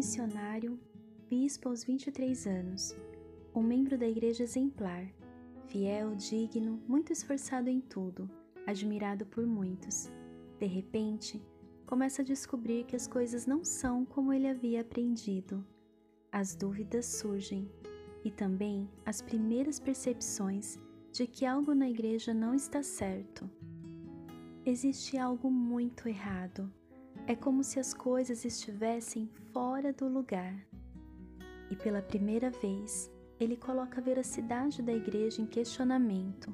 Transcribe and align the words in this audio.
missionário, 0.00 0.80
bispo 1.28 1.68
aos 1.68 1.84
23 1.84 2.46
anos, 2.46 2.96
um 3.54 3.62
membro 3.62 3.98
da 3.98 4.08
igreja 4.08 4.42
exemplar, 4.42 5.06
fiel, 5.66 6.14
digno, 6.14 6.82
muito 6.88 7.12
esforçado 7.12 7.68
em 7.68 7.82
tudo, 7.82 8.26
admirado 8.66 9.26
por 9.26 9.44
muitos. 9.44 10.10
De 10.58 10.64
repente, 10.64 11.38
começa 11.84 12.22
a 12.22 12.24
descobrir 12.24 12.84
que 12.84 12.96
as 12.96 13.06
coisas 13.06 13.44
não 13.44 13.62
são 13.62 14.06
como 14.06 14.32
ele 14.32 14.48
havia 14.48 14.80
aprendido. 14.80 15.62
As 16.32 16.54
dúvidas 16.54 17.04
surgem 17.04 17.70
e 18.24 18.30
também 18.30 18.88
as 19.04 19.20
primeiras 19.20 19.78
percepções 19.78 20.78
de 21.12 21.26
que 21.26 21.44
algo 21.44 21.74
na 21.74 21.90
igreja 21.90 22.32
não 22.32 22.54
está 22.54 22.82
certo. 22.82 23.50
Existe 24.64 25.18
algo 25.18 25.50
muito 25.50 26.08
errado. 26.08 26.72
É 27.30 27.36
como 27.36 27.62
se 27.62 27.78
as 27.78 27.94
coisas 27.94 28.44
estivessem 28.44 29.28
fora 29.52 29.92
do 29.92 30.08
lugar. 30.08 30.66
E 31.70 31.76
pela 31.76 32.02
primeira 32.02 32.50
vez, 32.50 33.08
ele 33.38 33.56
coloca 33.56 34.00
a 34.00 34.02
veracidade 34.02 34.82
da 34.82 34.92
igreja 34.92 35.40
em 35.40 35.46
questionamento. 35.46 36.52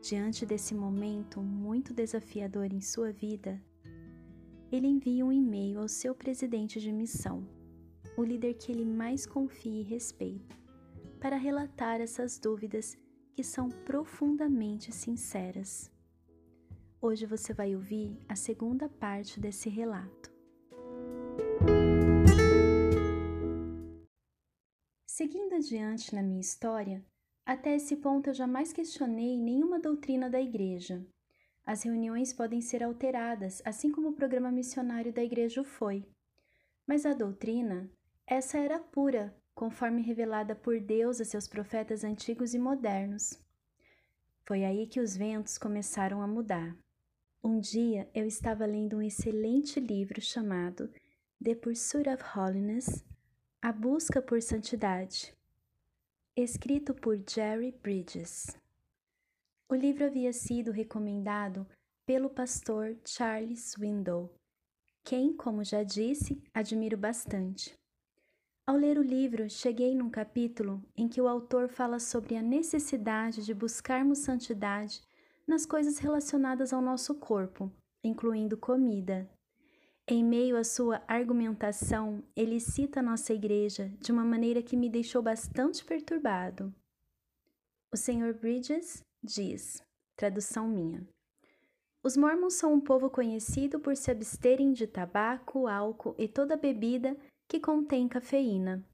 Diante 0.00 0.46
desse 0.46 0.74
momento 0.74 1.42
muito 1.42 1.92
desafiador 1.92 2.72
em 2.72 2.80
sua 2.80 3.12
vida, 3.12 3.62
ele 4.72 4.86
envia 4.86 5.26
um 5.26 5.30
e-mail 5.30 5.80
ao 5.80 5.88
seu 5.88 6.14
presidente 6.14 6.80
de 6.80 6.90
missão, 6.90 7.46
o 8.16 8.24
líder 8.24 8.54
que 8.54 8.72
ele 8.72 8.86
mais 8.86 9.26
confia 9.26 9.82
e 9.82 9.84
respeita, 9.84 10.56
para 11.20 11.36
relatar 11.36 12.00
essas 12.00 12.38
dúvidas 12.38 12.96
que 13.34 13.44
são 13.44 13.68
profundamente 13.68 14.90
sinceras. 14.90 15.94
Hoje 17.08 17.24
você 17.24 17.54
vai 17.54 17.72
ouvir 17.76 18.18
a 18.28 18.34
segunda 18.34 18.88
parte 18.88 19.38
desse 19.38 19.68
relato. 19.68 20.28
Seguindo 25.06 25.54
adiante 25.54 26.12
na 26.12 26.20
minha 26.20 26.40
história, 26.40 27.06
até 27.44 27.76
esse 27.76 27.94
ponto 27.98 28.30
eu 28.30 28.34
jamais 28.34 28.72
questionei 28.72 29.38
nenhuma 29.38 29.78
doutrina 29.78 30.28
da 30.28 30.40
igreja. 30.40 31.06
As 31.64 31.84
reuniões 31.84 32.32
podem 32.32 32.60
ser 32.60 32.82
alteradas, 32.82 33.62
assim 33.64 33.92
como 33.92 34.08
o 34.08 34.16
programa 34.16 34.50
missionário 34.50 35.12
da 35.12 35.22
igreja 35.22 35.60
o 35.60 35.64
foi. 35.64 36.04
Mas 36.88 37.06
a 37.06 37.14
doutrina, 37.14 37.88
essa 38.26 38.58
era 38.58 38.80
pura, 38.80 39.32
conforme 39.54 40.02
revelada 40.02 40.56
por 40.56 40.80
Deus 40.80 41.20
a 41.20 41.24
seus 41.24 41.46
profetas 41.46 42.02
antigos 42.02 42.52
e 42.52 42.58
modernos. 42.58 43.40
Foi 44.44 44.64
aí 44.64 44.88
que 44.88 44.98
os 44.98 45.16
ventos 45.16 45.56
começaram 45.56 46.20
a 46.20 46.26
mudar. 46.26 46.76
Um 47.48 47.60
dia 47.60 48.10
eu 48.12 48.26
estava 48.26 48.66
lendo 48.66 48.96
um 48.96 49.02
excelente 49.02 49.78
livro 49.78 50.20
chamado 50.20 50.90
The 51.40 51.54
Pursuit 51.54 52.08
of 52.08 52.20
Holiness 52.36 53.04
A 53.62 53.70
Busca 53.70 54.20
por 54.20 54.42
Santidade, 54.42 55.32
escrito 56.34 56.92
por 56.92 57.16
Jerry 57.24 57.70
Bridges. 57.70 58.48
O 59.68 59.76
livro 59.76 60.06
havia 60.06 60.32
sido 60.32 60.72
recomendado 60.72 61.64
pelo 62.04 62.28
pastor 62.28 62.96
Charles 63.04 63.76
Window, 63.78 64.34
quem, 65.04 65.32
como 65.32 65.62
já 65.62 65.84
disse, 65.84 66.42
admiro 66.52 66.96
bastante. 66.96 67.78
Ao 68.66 68.74
ler 68.74 68.98
o 68.98 69.02
livro, 69.02 69.48
cheguei 69.48 69.94
num 69.94 70.10
capítulo 70.10 70.82
em 70.96 71.06
que 71.06 71.20
o 71.20 71.28
autor 71.28 71.68
fala 71.68 72.00
sobre 72.00 72.36
a 72.36 72.42
necessidade 72.42 73.44
de 73.44 73.54
buscarmos 73.54 74.18
santidade 74.18 75.00
nas 75.46 75.64
coisas 75.64 75.98
relacionadas 75.98 76.72
ao 76.72 76.82
nosso 76.82 77.14
corpo, 77.14 77.70
incluindo 78.02 78.56
comida. 78.56 79.30
Em 80.08 80.24
meio 80.24 80.56
à 80.56 80.64
sua 80.64 81.02
argumentação, 81.08 82.22
ele 82.34 82.60
cita 82.60 83.00
a 83.00 83.02
nossa 83.02 83.32
igreja 83.32 83.88
de 84.00 84.12
uma 84.12 84.24
maneira 84.24 84.62
que 84.62 84.76
me 84.76 84.88
deixou 84.88 85.22
bastante 85.22 85.84
perturbado. 85.84 86.72
O 87.92 87.96
Sr. 87.96 88.34
Bridges 88.34 89.02
diz, 89.22 89.82
tradução 90.16 90.68
minha. 90.68 91.06
Os 92.04 92.16
mormons 92.16 92.54
são 92.54 92.72
um 92.72 92.80
povo 92.80 93.10
conhecido 93.10 93.80
por 93.80 93.96
se 93.96 94.10
absterem 94.10 94.72
de 94.72 94.86
tabaco, 94.86 95.66
álcool 95.66 96.14
e 96.16 96.28
toda 96.28 96.56
bebida 96.56 97.16
que 97.48 97.58
contém 97.58 98.06
cafeína. 98.06 98.84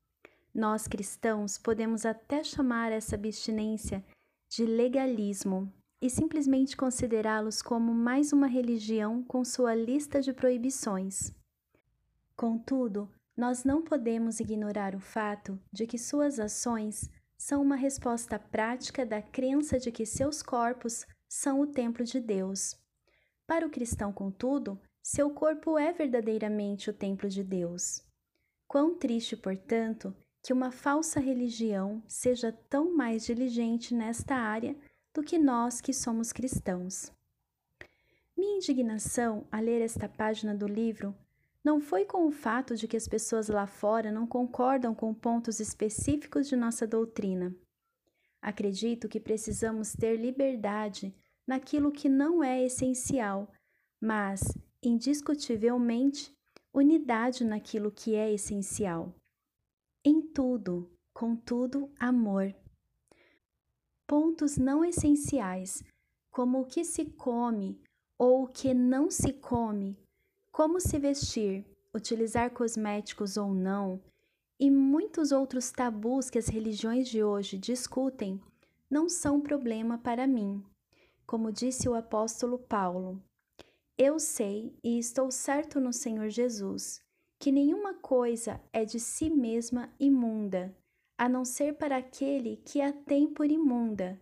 Nós 0.54 0.86
cristãos 0.86 1.58
podemos 1.58 2.06
até 2.06 2.42
chamar 2.42 2.90
essa 2.90 3.14
abstinência 3.14 4.04
de 4.50 4.64
legalismo 4.64 5.70
e 6.02 6.10
simplesmente 6.10 6.76
considerá-los 6.76 7.62
como 7.62 7.94
mais 7.94 8.32
uma 8.32 8.48
religião 8.48 9.22
com 9.22 9.44
sua 9.44 9.72
lista 9.72 10.20
de 10.20 10.32
proibições. 10.32 11.32
Contudo, 12.34 13.08
nós 13.36 13.62
não 13.62 13.80
podemos 13.80 14.40
ignorar 14.40 14.96
o 14.96 15.00
fato 15.00 15.56
de 15.72 15.86
que 15.86 15.96
suas 15.96 16.40
ações 16.40 17.08
são 17.38 17.62
uma 17.62 17.76
resposta 17.76 18.36
prática 18.36 19.06
da 19.06 19.22
crença 19.22 19.78
de 19.78 19.92
que 19.92 20.04
seus 20.04 20.42
corpos 20.42 21.06
são 21.28 21.60
o 21.60 21.68
templo 21.68 22.04
de 22.04 22.18
Deus. 22.18 22.76
Para 23.46 23.64
o 23.64 23.70
cristão, 23.70 24.12
contudo, 24.12 24.80
seu 25.00 25.30
corpo 25.30 25.78
é 25.78 25.92
verdadeiramente 25.92 26.90
o 26.90 26.92
templo 26.92 27.28
de 27.28 27.44
Deus. 27.44 28.04
Quão 28.66 28.96
triste, 28.96 29.36
portanto, 29.36 30.14
que 30.42 30.52
uma 30.52 30.72
falsa 30.72 31.20
religião 31.20 32.02
seja 32.08 32.50
tão 32.50 32.92
mais 32.96 33.24
diligente 33.24 33.94
nesta 33.94 34.34
área 34.34 34.76
do 35.14 35.22
que 35.22 35.38
nós 35.38 35.80
que 35.80 35.92
somos 35.92 36.32
cristãos. 36.32 37.12
Minha 38.36 38.56
indignação 38.56 39.46
a 39.52 39.60
ler 39.60 39.82
esta 39.82 40.08
página 40.08 40.54
do 40.54 40.66
livro 40.66 41.14
não 41.64 41.80
foi 41.80 42.04
com 42.04 42.26
o 42.26 42.30
fato 42.32 42.74
de 42.74 42.88
que 42.88 42.96
as 42.96 43.06
pessoas 43.06 43.48
lá 43.48 43.66
fora 43.66 44.10
não 44.10 44.26
concordam 44.26 44.94
com 44.94 45.14
pontos 45.14 45.60
específicos 45.60 46.48
de 46.48 46.56
nossa 46.56 46.86
doutrina. 46.86 47.54
Acredito 48.40 49.08
que 49.08 49.20
precisamos 49.20 49.92
ter 49.92 50.16
liberdade 50.16 51.14
naquilo 51.46 51.92
que 51.92 52.08
não 52.08 52.42
é 52.42 52.64
essencial, 52.64 53.48
mas, 54.00 54.42
indiscutivelmente, 54.82 56.36
unidade 56.74 57.44
naquilo 57.44 57.92
que 57.92 58.16
é 58.16 58.32
essencial. 58.32 59.14
Em 60.04 60.20
tudo, 60.20 60.90
contudo, 61.14 61.92
amor. 62.00 62.52
Pontos 64.12 64.58
não 64.58 64.84
essenciais, 64.84 65.82
como 66.30 66.60
o 66.60 66.66
que 66.66 66.84
se 66.84 67.06
come 67.06 67.80
ou 68.18 68.42
o 68.42 68.46
que 68.46 68.74
não 68.74 69.10
se 69.10 69.32
come, 69.32 69.96
como 70.50 70.78
se 70.78 70.98
vestir, 70.98 71.64
utilizar 71.94 72.50
cosméticos 72.50 73.38
ou 73.38 73.54
não, 73.54 73.98
e 74.60 74.70
muitos 74.70 75.32
outros 75.32 75.72
tabus 75.72 76.28
que 76.28 76.36
as 76.36 76.48
religiões 76.48 77.08
de 77.08 77.24
hoje 77.24 77.56
discutem, 77.56 78.38
não 78.90 79.08
são 79.08 79.40
problema 79.40 79.96
para 79.96 80.26
mim. 80.26 80.62
Como 81.26 81.50
disse 81.50 81.88
o 81.88 81.94
apóstolo 81.94 82.58
Paulo, 82.58 83.18
eu 83.96 84.18
sei 84.18 84.76
e 84.84 84.98
estou 84.98 85.30
certo 85.30 85.80
no 85.80 85.90
Senhor 85.90 86.28
Jesus 86.28 87.00
que 87.38 87.50
nenhuma 87.50 87.94
coisa 87.94 88.60
é 88.74 88.84
de 88.84 89.00
si 89.00 89.30
mesma 89.30 89.90
imunda, 89.98 90.76
a 91.16 91.28
não 91.28 91.44
ser 91.44 91.74
para 91.74 91.96
aquele 91.96 92.56
que 92.56 92.80
a 92.80 92.92
tem 92.92 93.32
por 93.32 93.50
imunda. 93.50 94.20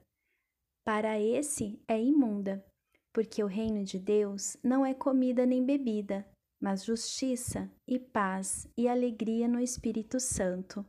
Para 0.85 1.21
esse 1.21 1.81
é 1.87 2.01
imunda 2.01 2.65
porque 3.13 3.43
o 3.43 3.47
reino 3.47 3.85
de 3.85 3.99
Deus 3.99 4.57
não 4.63 4.85
é 4.87 4.95
comida 4.95 5.45
nem 5.45 5.65
bebida, 5.65 6.27
mas 6.61 6.85
justiça 6.85 7.71
e 7.87 7.99
paz 7.99 8.69
e 8.77 8.89
alegria 8.89 9.49
no 9.49 9.61
Espírito 9.61 10.21
Santo. 10.21 10.85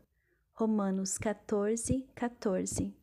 Romanos 0.53 1.17
14, 1.17 2.07
14. 2.13 2.94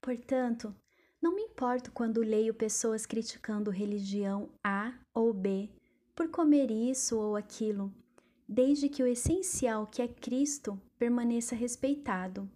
Portanto, 0.00 0.74
não 1.20 1.34
me 1.34 1.42
importo 1.42 1.92
quando 1.92 2.20
leio 2.20 2.54
pessoas 2.54 3.04
criticando 3.04 3.70
religião 3.70 4.48
A 4.64 4.94
ou 5.12 5.34
B 5.34 5.68
por 6.14 6.30
comer 6.30 6.70
isso 6.70 7.18
ou 7.18 7.36
aquilo, 7.36 7.92
desde 8.48 8.88
que 8.88 9.02
o 9.02 9.06
essencial 9.06 9.86
que 9.86 10.00
é 10.00 10.08
Cristo 10.08 10.80
permaneça 10.98 11.54
respeitado. 11.54 12.50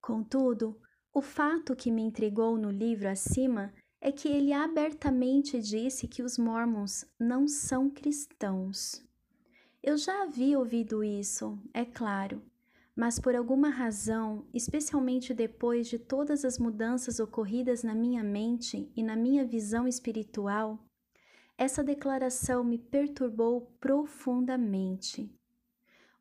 Contudo, 0.00 0.80
o 1.12 1.20
fato 1.20 1.76
que 1.76 1.90
me 1.90 2.02
intrigou 2.02 2.56
no 2.56 2.70
livro 2.70 3.08
acima 3.08 3.72
é 4.00 4.10
que 4.10 4.28
ele 4.28 4.52
abertamente 4.52 5.60
disse 5.60 6.08
que 6.08 6.22
os 6.22 6.38
mormons 6.38 7.04
não 7.18 7.46
são 7.46 7.90
cristãos. 7.90 9.04
Eu 9.82 9.96
já 9.96 10.22
havia 10.22 10.58
ouvido 10.58 11.04
isso, 11.04 11.58
é 11.74 11.84
claro, 11.84 12.42
mas 12.96 13.18
por 13.18 13.34
alguma 13.34 13.68
razão, 13.68 14.46
especialmente 14.54 15.34
depois 15.34 15.88
de 15.88 15.98
todas 15.98 16.44
as 16.44 16.58
mudanças 16.58 17.20
ocorridas 17.20 17.82
na 17.82 17.94
minha 17.94 18.22
mente 18.22 18.90
e 18.96 19.02
na 19.02 19.16
minha 19.16 19.44
visão 19.44 19.86
espiritual, 19.86 20.78
essa 21.60 21.84
declaração 21.84 22.64
me 22.64 22.78
perturbou 22.78 23.70
profundamente. 23.78 25.30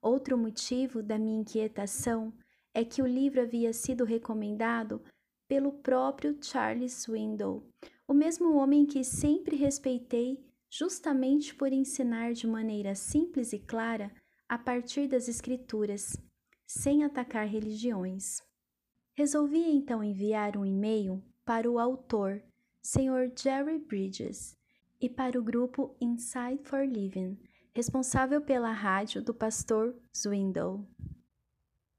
Outro 0.02 0.38
motivo 0.38 1.02
da 1.02 1.18
minha 1.18 1.40
inquietação 1.40 2.34
é 2.74 2.84
que 2.84 3.02
o 3.02 3.08
livro 3.08 3.40
havia 3.40 3.72
sido 3.72 4.04
recomendado 4.04 5.02
pelo 5.48 5.72
próprio 5.72 6.38
Charles 6.44 6.92
Swindoll, 6.92 7.66
o 8.06 8.14
mesmo 8.14 8.54
homem 8.58 8.86
que 8.86 9.02
sempre 9.02 9.56
respeitei 9.56 10.46
justamente 10.70 11.56
por 11.56 11.72
ensinar 11.72 12.34
de 12.34 12.46
maneira 12.46 12.94
simples 12.94 13.54
e 13.54 13.60
clara 13.60 14.12
a 14.46 14.58
partir 14.58 15.08
das 15.08 15.30
Escrituras, 15.30 16.18
sem 16.68 17.06
atacar 17.06 17.48
religiões. 17.48 18.42
Resolvi 19.16 19.72
então 19.72 20.04
enviar 20.04 20.58
um 20.58 20.66
e-mail 20.66 21.24
para 21.46 21.72
o 21.72 21.80
autor, 21.80 22.44
Sr. 22.82 23.32
Jerry 23.42 23.80
Bridges, 23.80 24.59
e 25.02 25.10
para 25.10 25.40
o 25.40 25.44
grupo 25.44 25.96
Inside 26.02 26.62
for 26.64 26.86
Living, 26.86 27.38
responsável 27.74 28.42
pela 28.42 28.72
rádio 28.72 29.22
do 29.22 29.34
pastor 29.34 29.96
Zwindle. 30.16 30.86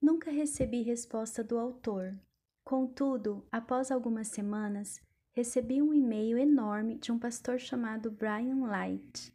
Nunca 0.00 0.30
recebi 0.30 0.82
resposta 0.82 1.42
do 1.42 1.58
autor. 1.58 2.18
Contudo, 2.64 3.46
após 3.50 3.90
algumas 3.90 4.28
semanas, 4.28 5.00
recebi 5.32 5.80
um 5.80 5.94
e-mail 5.94 6.38
enorme 6.38 6.98
de 6.98 7.10
um 7.10 7.18
pastor 7.18 7.58
chamado 7.58 8.10
Brian 8.10 8.66
Light, 8.66 9.34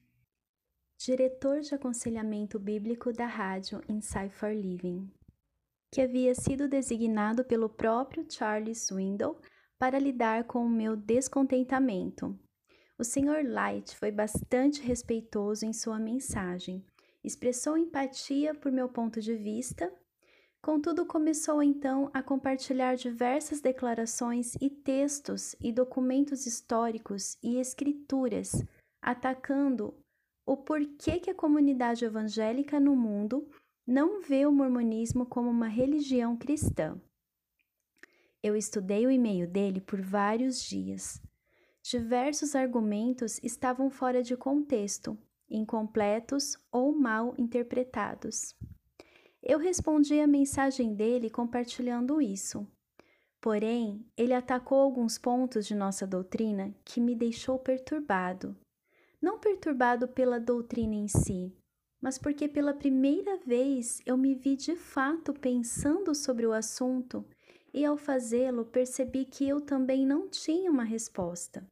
diretor 0.98 1.62
de 1.62 1.74
aconselhamento 1.74 2.60
bíblico 2.60 3.12
da 3.12 3.26
rádio 3.26 3.82
Inside 3.90 4.30
for 4.30 4.54
Living, 4.54 5.12
que 5.92 6.02
havia 6.02 6.36
sido 6.36 6.68
designado 6.68 7.44
pelo 7.44 7.70
próprio 7.70 8.26
Charles 8.30 8.86
Swindle 8.86 9.38
para 9.78 10.00
lidar 10.00 10.46
com 10.46 10.66
o 10.66 10.70
meu 10.70 10.96
descontentamento. 10.96 12.38
O 12.97 13.03
Sr. 13.03 13.44
Light 13.45 13.95
foi 13.95 14.12
bastante 14.12 14.81
respeitoso 14.81 15.65
em 15.65 15.74
sua 15.74 16.00
mensagem, 16.00 16.83
expressou 17.24 17.77
empatia 17.77 18.53
por 18.53 18.71
meu 18.71 18.88
ponto 18.88 19.19
de 19.19 19.36
vista 19.36 19.92
Contudo, 20.65 21.06
começou 21.06 21.62
então 21.62 22.09
a 22.12 22.24
compartilhar 22.24 22.95
diversas 22.95 23.62
declarações 23.62 24.56
e 24.59 24.68
textos 24.68 25.56
e 25.62 25.71
documentos 25.71 26.47
históricos 26.47 27.38
e 27.44 27.57
escrituras, 27.57 28.63
atacando 29.00 29.94
o 30.44 30.57
porquê 30.57 31.19
que 31.19 31.30
a 31.30 31.36
comunidade 31.36 32.03
evangélica 32.03 32.80
no 32.80 32.95
mundo 32.95 33.47
não 33.86 34.24
vê 34.24 34.47
o 34.47 34.51
mormonismo 34.51 35.27
como 35.27 35.51
uma 35.51 35.68
religião 35.68 36.36
cristã. 36.36 37.00
Eu 38.42 38.56
estudei 38.56 39.06
o 39.06 39.12
e-mail 39.12 39.47
dele 39.47 39.80
por 39.80 40.01
vários 40.01 40.63
dias. 40.63 41.21
Diversos 41.88 42.56
argumentos 42.56 43.40
estavam 43.44 43.92
fora 43.92 44.24
de 44.24 44.36
contexto, 44.36 45.16
incompletos 45.48 46.58
ou 46.72 46.92
mal 46.92 47.36
interpretados. 47.38 48.56
Eu 49.44 49.60
respondi 49.60 50.20
a 50.20 50.26
mensagem 50.26 50.96
dele 50.96 51.30
compartilhando 51.30 52.20
isso. 52.20 52.68
Porém, 53.40 54.04
ele 54.18 54.34
atacou 54.34 54.80
alguns 54.80 55.20
pontos 55.20 55.68
de 55.68 55.76
nossa 55.76 56.08
doutrina 56.08 56.74
que 56.84 57.00
me 57.00 57.14
deixou 57.14 57.60
perturbado. 57.60 58.58
Não 59.22 59.38
perturbado 59.38 60.08
pela 60.08 60.40
doutrina 60.40 60.96
em 60.96 61.08
si, 61.08 61.56
mas 62.02 62.18
porque 62.18 62.48
pela 62.48 62.74
primeira 62.74 63.38
vez 63.46 64.02
eu 64.08 64.18
me 64.18 64.34
vi 64.34 64.56
de 64.56 64.76
fato 64.76 65.36
pensando 65.36 66.16
sobre 66.16 66.48
o 66.48 66.52
assunto 66.52 67.24
e 67.72 67.86
ao 67.86 67.96
fazê-lo 67.96 68.66
percebi 68.66 69.24
que 69.24 69.48
eu 69.48 69.62
também 69.62 70.04
não 70.04 70.28
tinha 70.28 70.72
uma 70.72 70.84
resposta. 70.84 71.64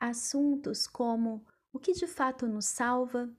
Assuntos 0.00 0.86
como 0.86 1.44
o 1.70 1.78
que 1.78 1.92
de 1.92 2.06
fato 2.06 2.46
nos 2.46 2.64
salva, 2.64 3.30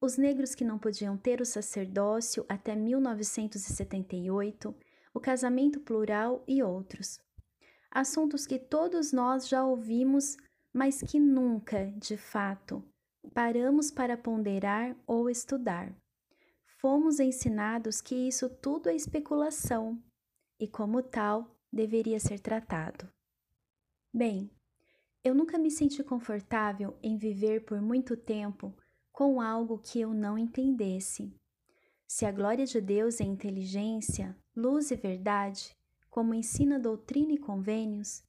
os 0.00 0.18
negros 0.18 0.54
que 0.54 0.64
não 0.64 0.78
podiam 0.78 1.16
ter 1.16 1.40
o 1.40 1.46
sacerdócio 1.46 2.44
até 2.48 2.76
1978, 2.76 4.74
o 5.14 5.18
casamento 5.18 5.80
plural 5.80 6.44
e 6.46 6.62
outros. 6.62 7.18
Assuntos 7.90 8.46
que 8.46 8.58
todos 8.58 9.12
nós 9.12 9.48
já 9.48 9.64
ouvimos, 9.64 10.36
mas 10.72 11.00
que 11.00 11.18
nunca, 11.18 11.90
de 11.96 12.18
fato, 12.18 12.84
paramos 13.32 13.90
para 13.90 14.16
ponderar 14.16 14.94
ou 15.06 15.30
estudar. 15.30 15.92
Fomos 16.80 17.18
ensinados 17.18 18.00
que 18.00 18.14
isso 18.14 18.48
tudo 18.48 18.88
é 18.88 18.94
especulação 18.94 20.00
e, 20.60 20.68
como 20.68 21.02
tal, 21.02 21.58
deveria 21.72 22.20
ser 22.20 22.38
tratado. 22.40 23.08
Bem, 24.14 24.50
eu 25.24 25.34
nunca 25.34 25.58
me 25.58 25.70
senti 25.70 26.02
confortável 26.02 26.96
em 27.02 27.16
viver 27.16 27.64
por 27.64 27.80
muito 27.80 28.16
tempo 28.16 28.74
com 29.12 29.40
algo 29.40 29.78
que 29.78 30.00
eu 30.00 30.14
não 30.14 30.38
entendesse. 30.38 31.32
Se 32.06 32.24
a 32.24 32.32
glória 32.32 32.64
de 32.64 32.80
Deus 32.80 33.20
é 33.20 33.24
inteligência, 33.24 34.36
luz 34.56 34.90
e 34.90 34.96
verdade, 34.96 35.76
como 36.08 36.34
ensina 36.34 36.78
doutrina 36.78 37.32
e 37.32 37.38
convênios, 37.38 38.22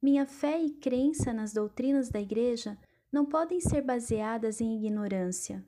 minha 0.00 0.24
fé 0.24 0.60
e 0.60 0.70
crença 0.70 1.32
nas 1.32 1.52
doutrinas 1.52 2.08
da 2.08 2.20
Igreja 2.20 2.78
não 3.10 3.26
podem 3.26 3.60
ser 3.60 3.82
baseadas 3.82 4.60
em 4.60 4.76
ignorância. 4.76 5.64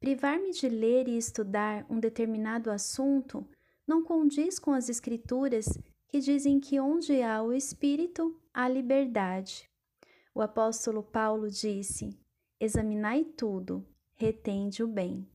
Privar-me 0.00 0.50
de 0.50 0.68
ler 0.68 1.06
e 1.06 1.16
estudar 1.16 1.86
um 1.88 2.00
determinado 2.00 2.70
assunto 2.70 3.46
não 3.86 4.02
condiz 4.02 4.58
com 4.58 4.72
as 4.72 4.88
Escrituras 4.88 5.66
que 6.08 6.18
dizem 6.18 6.58
que 6.60 6.80
onde 6.80 7.22
há 7.22 7.42
o 7.42 7.52
Espírito, 7.52 8.38
há 8.52 8.68
liberdade. 8.68 9.71
O 10.34 10.40
apóstolo 10.40 11.02
Paulo 11.02 11.50
disse: 11.50 12.18
Examinai 12.58 13.22
tudo, 13.22 13.86
retende 14.14 14.82
o 14.82 14.88
bem. 14.88 15.28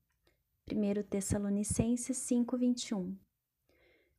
1 0.68 1.04
Tessalonicenses 1.04 2.18
5:21. 2.18 3.16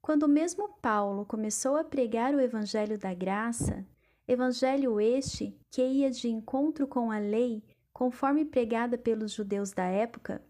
Quando 0.00 0.28
mesmo 0.28 0.68
Paulo 0.80 1.26
começou 1.26 1.76
a 1.76 1.82
pregar 1.82 2.32
o 2.32 2.40
evangelho 2.40 2.96
da 2.96 3.12
graça, 3.12 3.84
evangelho 4.26 5.00
este 5.00 5.58
que 5.68 5.82
ia 5.84 6.12
de 6.12 6.28
encontro 6.28 6.86
com 6.86 7.10
a 7.10 7.18
lei, 7.18 7.64
conforme 7.92 8.44
pregada 8.44 8.96
pelos 8.96 9.32
judeus 9.32 9.72
da 9.72 9.84
época, 9.84 10.40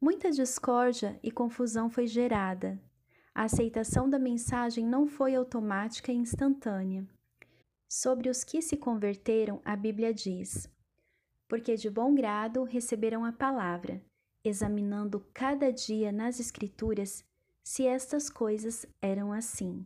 muita 0.00 0.30
discórdia 0.30 1.18
e 1.20 1.32
confusão 1.32 1.90
foi 1.90 2.06
gerada. 2.06 2.80
A 3.34 3.42
aceitação 3.42 4.08
da 4.08 4.20
mensagem 4.20 4.86
não 4.86 5.08
foi 5.08 5.34
automática 5.34 6.12
e 6.12 6.16
instantânea. 6.16 7.04
Sobre 7.88 8.28
os 8.28 8.44
que 8.44 8.60
se 8.60 8.76
converteram, 8.76 9.60
a 9.64 9.74
Bíblia 9.74 10.12
diz: 10.12 10.68
porque 11.48 11.74
de 11.74 11.88
bom 11.88 12.14
grado 12.14 12.62
receberam 12.62 13.24
a 13.24 13.32
palavra, 13.32 14.02
examinando 14.44 15.26
cada 15.32 15.72
dia 15.72 16.12
nas 16.12 16.38
Escrituras 16.38 17.24
se 17.64 17.86
estas 17.86 18.28
coisas 18.28 18.86
eram 19.00 19.32
assim. 19.32 19.84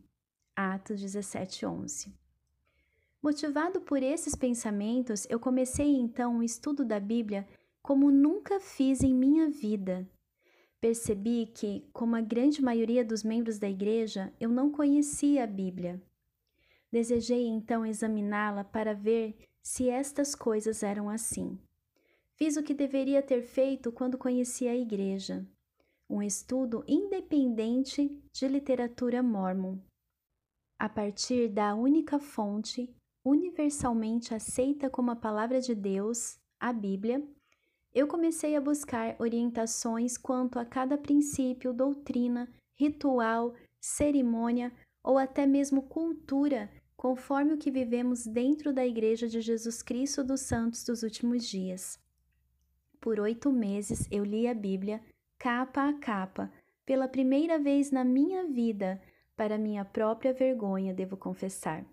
Atos 0.54 1.00
17, 1.00 1.64
11. 1.64 2.12
Motivado 3.22 3.80
por 3.80 4.02
esses 4.02 4.34
pensamentos, 4.34 5.26
eu 5.30 5.38
comecei 5.38 5.94
então 5.94 6.38
o 6.38 6.42
estudo 6.42 6.84
da 6.84 6.98
Bíblia 6.98 7.46
como 7.80 8.10
nunca 8.10 8.58
fiz 8.60 9.02
em 9.02 9.14
minha 9.14 9.48
vida. 9.48 10.08
Percebi 10.80 11.46
que, 11.46 11.88
como 11.92 12.16
a 12.16 12.20
grande 12.20 12.60
maioria 12.60 13.04
dos 13.04 13.22
membros 13.22 13.58
da 13.58 13.68
igreja, 13.68 14.32
eu 14.40 14.48
não 14.48 14.70
conhecia 14.70 15.44
a 15.44 15.46
Bíblia. 15.46 16.02
Desejei 16.92 17.46
então 17.46 17.86
examiná-la 17.86 18.64
para 18.64 18.94
ver 18.94 19.34
se 19.62 19.88
estas 19.88 20.34
coisas 20.34 20.82
eram 20.82 21.08
assim. 21.08 21.58
Fiz 22.34 22.58
o 22.58 22.62
que 22.62 22.74
deveria 22.74 23.22
ter 23.22 23.40
feito 23.40 23.90
quando 23.90 24.18
conheci 24.18 24.68
a 24.68 24.76
igreja, 24.76 25.46
um 26.10 26.22
estudo 26.22 26.84
independente 26.86 28.22
de 28.30 28.46
literatura 28.46 29.22
mormon. 29.22 29.78
A 30.78 30.86
partir 30.86 31.48
da 31.48 31.74
única 31.74 32.18
fonte, 32.18 32.94
universalmente 33.24 34.34
aceita 34.34 34.90
como 34.90 35.12
a 35.12 35.16
palavra 35.16 35.62
de 35.62 35.74
Deus, 35.74 36.38
a 36.60 36.74
Bíblia, 36.74 37.26
eu 37.94 38.06
comecei 38.06 38.54
a 38.54 38.60
buscar 38.60 39.16
orientações 39.18 40.18
quanto 40.18 40.58
a 40.58 40.64
cada 40.64 40.98
princípio, 40.98 41.72
doutrina, 41.72 42.52
ritual, 42.74 43.54
cerimônia 43.80 44.72
ou 45.02 45.18
até 45.18 45.46
mesmo 45.46 45.82
cultura 45.82 46.70
conforme 47.02 47.54
o 47.54 47.58
que 47.58 47.68
vivemos 47.68 48.28
dentro 48.28 48.72
da 48.72 48.86
Igreja 48.86 49.26
de 49.26 49.40
Jesus 49.40 49.82
Cristo 49.82 50.22
dos 50.22 50.42
Santos 50.42 50.84
dos 50.84 51.02
últimos 51.02 51.48
dias. 51.48 51.98
Por 53.00 53.18
oito 53.18 53.50
meses 53.50 54.06
eu 54.08 54.22
li 54.22 54.46
a 54.46 54.54
Bíblia, 54.54 55.02
capa 55.36 55.88
a 55.88 55.94
capa, 55.94 56.48
pela 56.86 57.08
primeira 57.08 57.58
vez 57.58 57.90
na 57.90 58.04
minha 58.04 58.46
vida, 58.46 59.02
para 59.34 59.58
minha 59.58 59.84
própria 59.84 60.32
vergonha, 60.32 60.94
devo 60.94 61.16
confessar. 61.16 61.84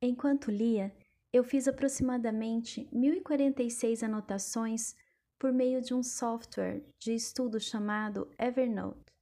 Enquanto 0.00 0.48
lia, 0.48 0.94
eu 1.32 1.42
fiz 1.42 1.66
aproximadamente 1.66 2.88
1046 2.92 4.04
anotações 4.04 4.94
por 5.36 5.52
meio 5.52 5.82
de 5.82 5.92
um 5.92 6.04
software 6.04 6.84
de 7.00 7.12
estudo 7.12 7.58
chamado 7.58 8.30
Evernote. 8.38 9.12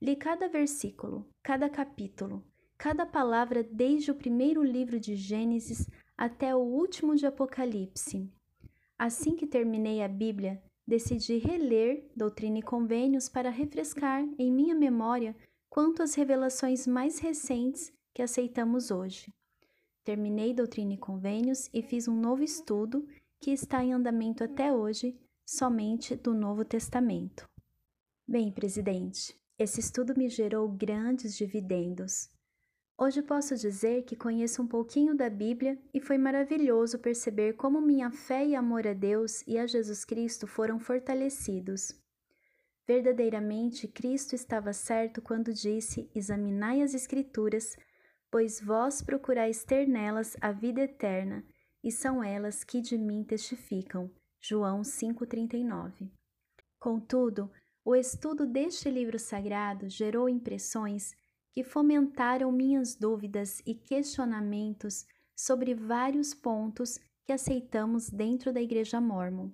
Li 0.00 0.16
cada 0.16 0.48
versículo, 0.48 1.24
cada 1.40 1.70
capítulo, 1.70 2.44
cada 2.80 3.04
palavra 3.04 3.62
desde 3.62 4.10
o 4.10 4.14
primeiro 4.14 4.62
livro 4.62 4.98
de 4.98 5.14
Gênesis 5.14 5.86
até 6.16 6.56
o 6.56 6.60
último 6.60 7.14
de 7.14 7.26
Apocalipse. 7.26 8.26
Assim 8.98 9.36
que 9.36 9.46
terminei 9.46 10.02
a 10.02 10.08
Bíblia, 10.08 10.62
decidi 10.86 11.36
reler 11.36 12.10
Doutrina 12.16 12.60
e 12.60 12.62
Convênios 12.62 13.28
para 13.28 13.50
refrescar 13.50 14.26
em 14.38 14.50
minha 14.50 14.74
memória 14.74 15.36
quanto 15.68 16.02
às 16.02 16.14
revelações 16.14 16.86
mais 16.86 17.18
recentes 17.18 17.92
que 18.14 18.22
aceitamos 18.22 18.90
hoje. 18.90 19.30
Terminei 20.02 20.54
Doutrina 20.54 20.94
e 20.94 20.96
Convênios 20.96 21.68
e 21.74 21.82
fiz 21.82 22.08
um 22.08 22.18
novo 22.18 22.42
estudo 22.42 23.06
que 23.38 23.50
está 23.50 23.84
em 23.84 23.92
andamento 23.92 24.42
até 24.42 24.72
hoje, 24.72 25.20
somente 25.44 26.16
do 26.16 26.32
Novo 26.32 26.64
Testamento. 26.64 27.46
Bem, 28.26 28.50
presidente, 28.50 29.38
esse 29.58 29.80
estudo 29.80 30.14
me 30.16 30.30
gerou 30.30 30.66
grandes 30.66 31.36
dividendos. 31.36 32.30
Hoje 33.02 33.22
posso 33.22 33.56
dizer 33.56 34.02
que 34.02 34.14
conheço 34.14 34.60
um 34.60 34.66
pouquinho 34.66 35.16
da 35.16 35.30
Bíblia 35.30 35.78
e 35.94 36.02
foi 36.02 36.18
maravilhoso 36.18 36.98
perceber 36.98 37.54
como 37.54 37.80
minha 37.80 38.10
fé 38.10 38.44
e 38.44 38.54
amor 38.54 38.86
a 38.86 38.92
Deus 38.92 39.42
e 39.46 39.56
a 39.56 39.66
Jesus 39.66 40.04
Cristo 40.04 40.46
foram 40.46 40.78
fortalecidos. 40.78 41.98
Verdadeiramente, 42.86 43.88
Cristo 43.88 44.34
estava 44.34 44.74
certo 44.74 45.22
quando 45.22 45.50
disse: 45.50 46.10
Examinai 46.14 46.82
as 46.82 46.92
Escrituras, 46.92 47.74
pois 48.30 48.60
vós 48.60 49.00
procurais 49.00 49.64
ter 49.64 49.88
nelas 49.88 50.36
a 50.38 50.52
vida 50.52 50.82
eterna, 50.82 51.42
e 51.82 51.90
são 51.90 52.22
elas 52.22 52.62
que 52.62 52.82
de 52.82 52.98
mim 52.98 53.24
testificam. 53.24 54.10
João 54.38 54.82
5,39. 54.82 56.10
Contudo, 56.78 57.50
o 57.82 57.96
estudo 57.96 58.44
deste 58.44 58.90
livro 58.90 59.18
sagrado 59.18 59.88
gerou 59.88 60.28
impressões 60.28 61.18
que 61.52 61.64
fomentaram 61.64 62.50
minhas 62.52 62.94
dúvidas 62.94 63.60
e 63.66 63.74
questionamentos 63.74 65.06
sobre 65.36 65.74
vários 65.74 66.34
pontos 66.34 66.98
que 67.24 67.32
aceitamos 67.32 68.10
dentro 68.10 68.52
da 68.52 68.60
Igreja 68.60 69.00
Mormon. 69.00 69.50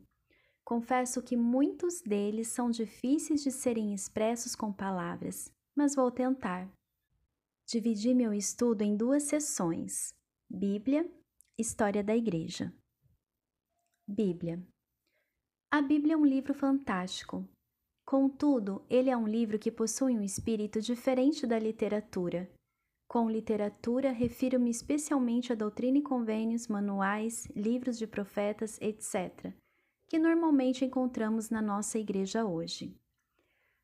Confesso 0.64 1.22
que 1.22 1.36
muitos 1.36 2.00
deles 2.02 2.48
são 2.48 2.70
difíceis 2.70 3.42
de 3.42 3.52
serem 3.52 3.94
expressos 3.94 4.56
com 4.56 4.72
palavras, 4.72 5.52
mas 5.76 5.94
vou 5.94 6.10
tentar. 6.10 6.68
Dividi 7.66 8.14
meu 8.14 8.32
estudo 8.32 8.82
em 8.82 8.96
duas 8.96 9.24
sessões: 9.24 10.12
Bíblia, 10.50 11.08
História 11.58 12.02
da 12.02 12.16
Igreja. 12.16 12.72
Bíblia. 14.08 14.60
A 15.70 15.82
Bíblia 15.82 16.14
é 16.14 16.16
um 16.16 16.24
livro 16.24 16.54
fantástico, 16.54 17.48
Contudo, 18.06 18.84
ele 18.88 19.10
é 19.10 19.16
um 19.16 19.26
livro 19.26 19.58
que 19.58 19.68
possui 19.68 20.16
um 20.16 20.22
espírito 20.22 20.80
diferente 20.80 21.44
da 21.44 21.58
literatura. 21.58 22.48
Com 23.08 23.28
literatura, 23.28 24.12
refiro-me 24.12 24.70
especialmente 24.70 25.52
a 25.52 25.56
doutrina 25.56 25.98
e 25.98 26.02
convênios, 26.02 26.68
manuais, 26.68 27.48
livros 27.56 27.98
de 27.98 28.06
profetas, 28.06 28.80
etc., 28.80 29.52
que 30.06 30.20
normalmente 30.20 30.84
encontramos 30.84 31.50
na 31.50 31.60
nossa 31.60 31.98
igreja 31.98 32.44
hoje. 32.44 32.96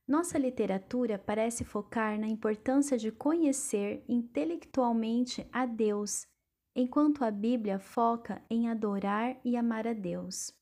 Nossa 0.06 0.38
literatura 0.38 1.18
parece 1.18 1.64
focar 1.64 2.16
na 2.16 2.28
importância 2.28 2.96
de 2.96 3.10
conhecer 3.10 4.04
intelectualmente 4.08 5.44
a 5.52 5.66
Deus, 5.66 6.28
enquanto 6.76 7.24
a 7.24 7.30
Bíblia 7.32 7.80
foca 7.80 8.40
em 8.48 8.68
adorar 8.68 9.36
e 9.44 9.56
amar 9.56 9.88
a 9.88 9.92
Deus. 9.92 10.52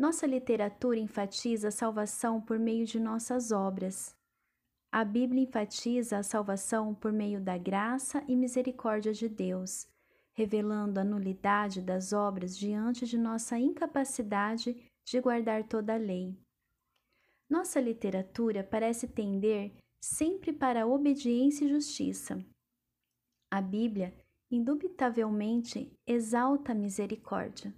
Nossa 0.00 0.26
literatura 0.26 0.98
enfatiza 0.98 1.68
a 1.68 1.70
salvação 1.70 2.40
por 2.40 2.58
meio 2.58 2.86
de 2.86 2.98
nossas 2.98 3.52
obras. 3.52 4.16
A 4.90 5.04
Bíblia 5.04 5.42
enfatiza 5.42 6.16
a 6.16 6.22
salvação 6.22 6.94
por 6.94 7.12
meio 7.12 7.38
da 7.38 7.58
graça 7.58 8.24
e 8.26 8.34
misericórdia 8.34 9.12
de 9.12 9.28
Deus, 9.28 9.86
revelando 10.32 10.98
a 10.98 11.04
nulidade 11.04 11.82
das 11.82 12.14
obras 12.14 12.56
diante 12.56 13.04
de 13.04 13.18
nossa 13.18 13.58
incapacidade 13.58 14.74
de 15.04 15.20
guardar 15.20 15.68
toda 15.68 15.92
a 15.92 15.98
lei. 15.98 16.34
Nossa 17.46 17.78
literatura 17.78 18.64
parece 18.64 19.06
tender 19.06 19.74
sempre 20.02 20.50
para 20.50 20.84
a 20.84 20.86
obediência 20.86 21.66
e 21.66 21.68
justiça. 21.68 22.42
A 23.50 23.60
Bíblia, 23.60 24.16
indubitavelmente, 24.50 25.92
exalta 26.06 26.72
a 26.72 26.74
misericórdia. 26.74 27.74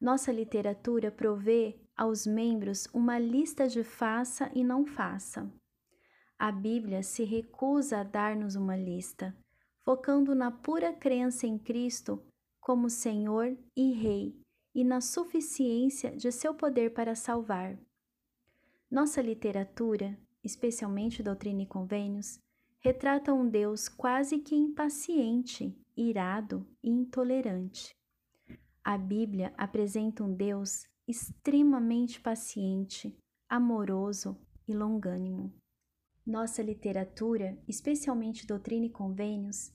Nossa 0.00 0.30
literatura 0.30 1.10
provê 1.10 1.80
aos 1.96 2.26
membros 2.26 2.86
uma 2.92 3.18
lista 3.18 3.66
de 3.66 3.82
faça 3.82 4.50
e 4.54 4.62
não 4.62 4.84
faça. 4.84 5.50
A 6.38 6.52
Bíblia 6.52 7.02
se 7.02 7.24
recusa 7.24 8.00
a 8.00 8.02
dar-nos 8.02 8.56
uma 8.56 8.76
lista, 8.76 9.34
focando 9.82 10.34
na 10.34 10.50
pura 10.50 10.92
crença 10.92 11.46
em 11.46 11.58
Cristo 11.58 12.22
como 12.60 12.90
Senhor 12.90 13.56
e 13.74 13.92
Rei 13.92 14.38
e 14.74 14.84
na 14.84 15.00
suficiência 15.00 16.14
de 16.14 16.30
seu 16.30 16.52
poder 16.52 16.92
para 16.92 17.14
salvar. 17.14 17.78
Nossa 18.90 19.22
literatura, 19.22 20.18
especialmente 20.44 21.22
Doutrina 21.22 21.62
e 21.62 21.66
Convênios, 21.66 22.38
retrata 22.80 23.32
um 23.32 23.48
Deus 23.48 23.88
quase 23.88 24.38
que 24.40 24.54
impaciente, 24.54 25.74
irado 25.96 26.66
e 26.82 26.90
intolerante. 26.90 27.96
A 28.88 28.96
Bíblia 28.96 29.52
apresenta 29.58 30.22
um 30.22 30.32
Deus 30.32 30.86
extremamente 31.08 32.20
paciente, 32.20 33.18
amoroso 33.48 34.40
e 34.64 34.72
longânimo. 34.72 35.52
Nossa 36.24 36.62
literatura, 36.62 37.58
especialmente 37.66 38.46
doutrina 38.46 38.86
e 38.86 38.90
convênios, 38.90 39.74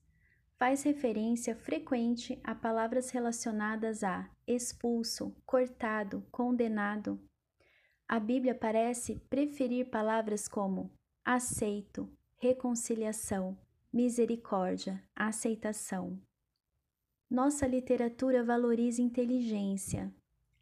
faz 0.58 0.84
referência 0.84 1.54
frequente 1.58 2.40
a 2.42 2.56
palavras 2.56 3.10
relacionadas 3.10 4.02
a 4.02 4.32
expulso, 4.48 5.36
cortado, 5.46 6.26
condenado. 6.32 7.20
A 8.08 8.18
Bíblia 8.18 8.56
parece 8.56 9.20
preferir 9.30 9.90
palavras 9.90 10.48
como 10.48 10.90
aceito, 11.22 12.10
reconciliação, 12.38 13.58
misericórdia, 13.92 15.04
aceitação. 15.14 16.18
Nossa 17.32 17.66
literatura 17.66 18.44
valoriza 18.44 19.02
inteligência. 19.02 20.14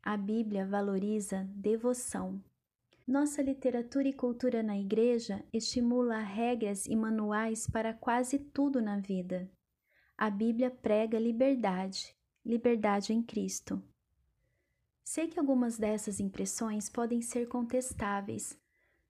A 0.03 0.15
Bíblia 0.15 0.67
valoriza 0.67 1.49
devoção. 1.55 2.39
Nossa 3.07 3.41
literatura 3.41 4.07
e 4.07 4.13
cultura 4.13 4.61
na 4.61 4.77
igreja 4.77 5.43
estimula 5.51 6.19
regras 6.19 6.85
e 6.85 6.95
manuais 6.95 7.65
para 7.65 7.91
quase 7.91 8.37
tudo 8.37 8.83
na 8.83 8.99
vida. 8.99 9.49
A 10.15 10.29
Bíblia 10.29 10.69
prega 10.69 11.17
liberdade, 11.17 12.15
liberdade 12.45 13.13
em 13.13 13.23
Cristo. 13.23 13.81
Sei 15.03 15.27
que 15.27 15.39
algumas 15.39 15.75
dessas 15.75 16.19
impressões 16.19 16.87
podem 16.87 17.19
ser 17.19 17.47
contestáveis, 17.47 18.55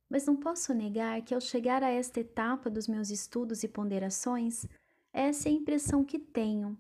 mas 0.10 0.26
não 0.26 0.38
posso 0.38 0.74
negar 0.74 1.22
que 1.24 1.34
ao 1.34 1.42
chegar 1.42 1.84
a 1.84 1.90
esta 1.90 2.22
etapa 2.22 2.70
dos 2.70 2.88
meus 2.88 3.10
estudos 3.10 3.64
e 3.64 3.68
ponderações, 3.68 4.66
essa 5.12 5.50
é 5.50 5.52
a 5.52 5.56
impressão 5.56 6.06
que 6.06 6.18
tenho 6.18 6.78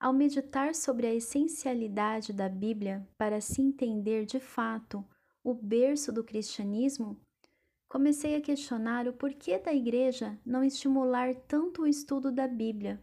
ao 0.00 0.14
meditar 0.14 0.74
sobre 0.74 1.06
a 1.06 1.14
essencialidade 1.14 2.32
da 2.32 2.48
Bíblia 2.48 3.06
para 3.18 3.38
se 3.38 3.60
entender 3.60 4.24
de 4.24 4.40
fato 4.40 5.04
o 5.44 5.52
berço 5.52 6.10
do 6.10 6.24
cristianismo, 6.24 7.20
comecei 7.86 8.34
a 8.34 8.40
questionar 8.40 9.06
o 9.06 9.12
porquê 9.12 9.58
da 9.58 9.74
Igreja 9.74 10.38
não 10.44 10.64
estimular 10.64 11.34
tanto 11.46 11.82
o 11.82 11.86
estudo 11.86 12.32
da 12.32 12.48
Bíblia. 12.48 12.98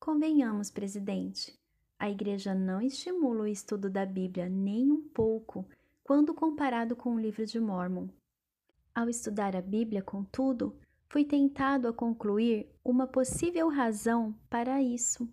Convenhamos, 0.00 0.68
presidente, 0.68 1.56
a 1.96 2.10
Igreja 2.10 2.54
não 2.54 2.80
estimula 2.82 3.44
o 3.44 3.46
estudo 3.46 3.88
da 3.88 4.04
Bíblia 4.04 4.48
nem 4.48 4.90
um 4.90 5.02
pouco 5.08 5.64
quando 6.02 6.34
comparado 6.34 6.96
com 6.96 7.14
o 7.14 7.20
livro 7.20 7.46
de 7.46 7.60
Mormon. 7.60 8.08
Ao 8.92 9.08
estudar 9.08 9.54
a 9.54 9.62
Bíblia, 9.62 10.02
contudo, 10.02 10.76
fui 11.08 11.24
tentado 11.24 11.88
a 11.88 11.92
concluir 11.92 12.68
uma 12.84 13.06
possível 13.06 13.68
razão 13.68 14.34
para 14.50 14.82
isso. 14.82 15.28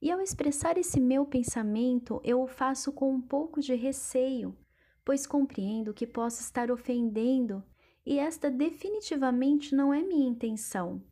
E 0.00 0.10
ao 0.10 0.20
expressar 0.20 0.76
esse 0.76 1.00
meu 1.00 1.24
pensamento, 1.24 2.20
eu 2.24 2.42
o 2.42 2.46
faço 2.46 2.92
com 2.92 3.12
um 3.12 3.20
pouco 3.20 3.60
de 3.60 3.74
receio, 3.74 4.56
pois 5.04 5.26
compreendo 5.26 5.94
que 5.94 6.06
posso 6.06 6.40
estar 6.40 6.70
ofendendo, 6.70 7.62
e 8.06 8.18
esta 8.18 8.50
definitivamente 8.50 9.74
não 9.74 9.92
é 9.92 10.02
minha 10.02 10.28
intenção. 10.28 11.02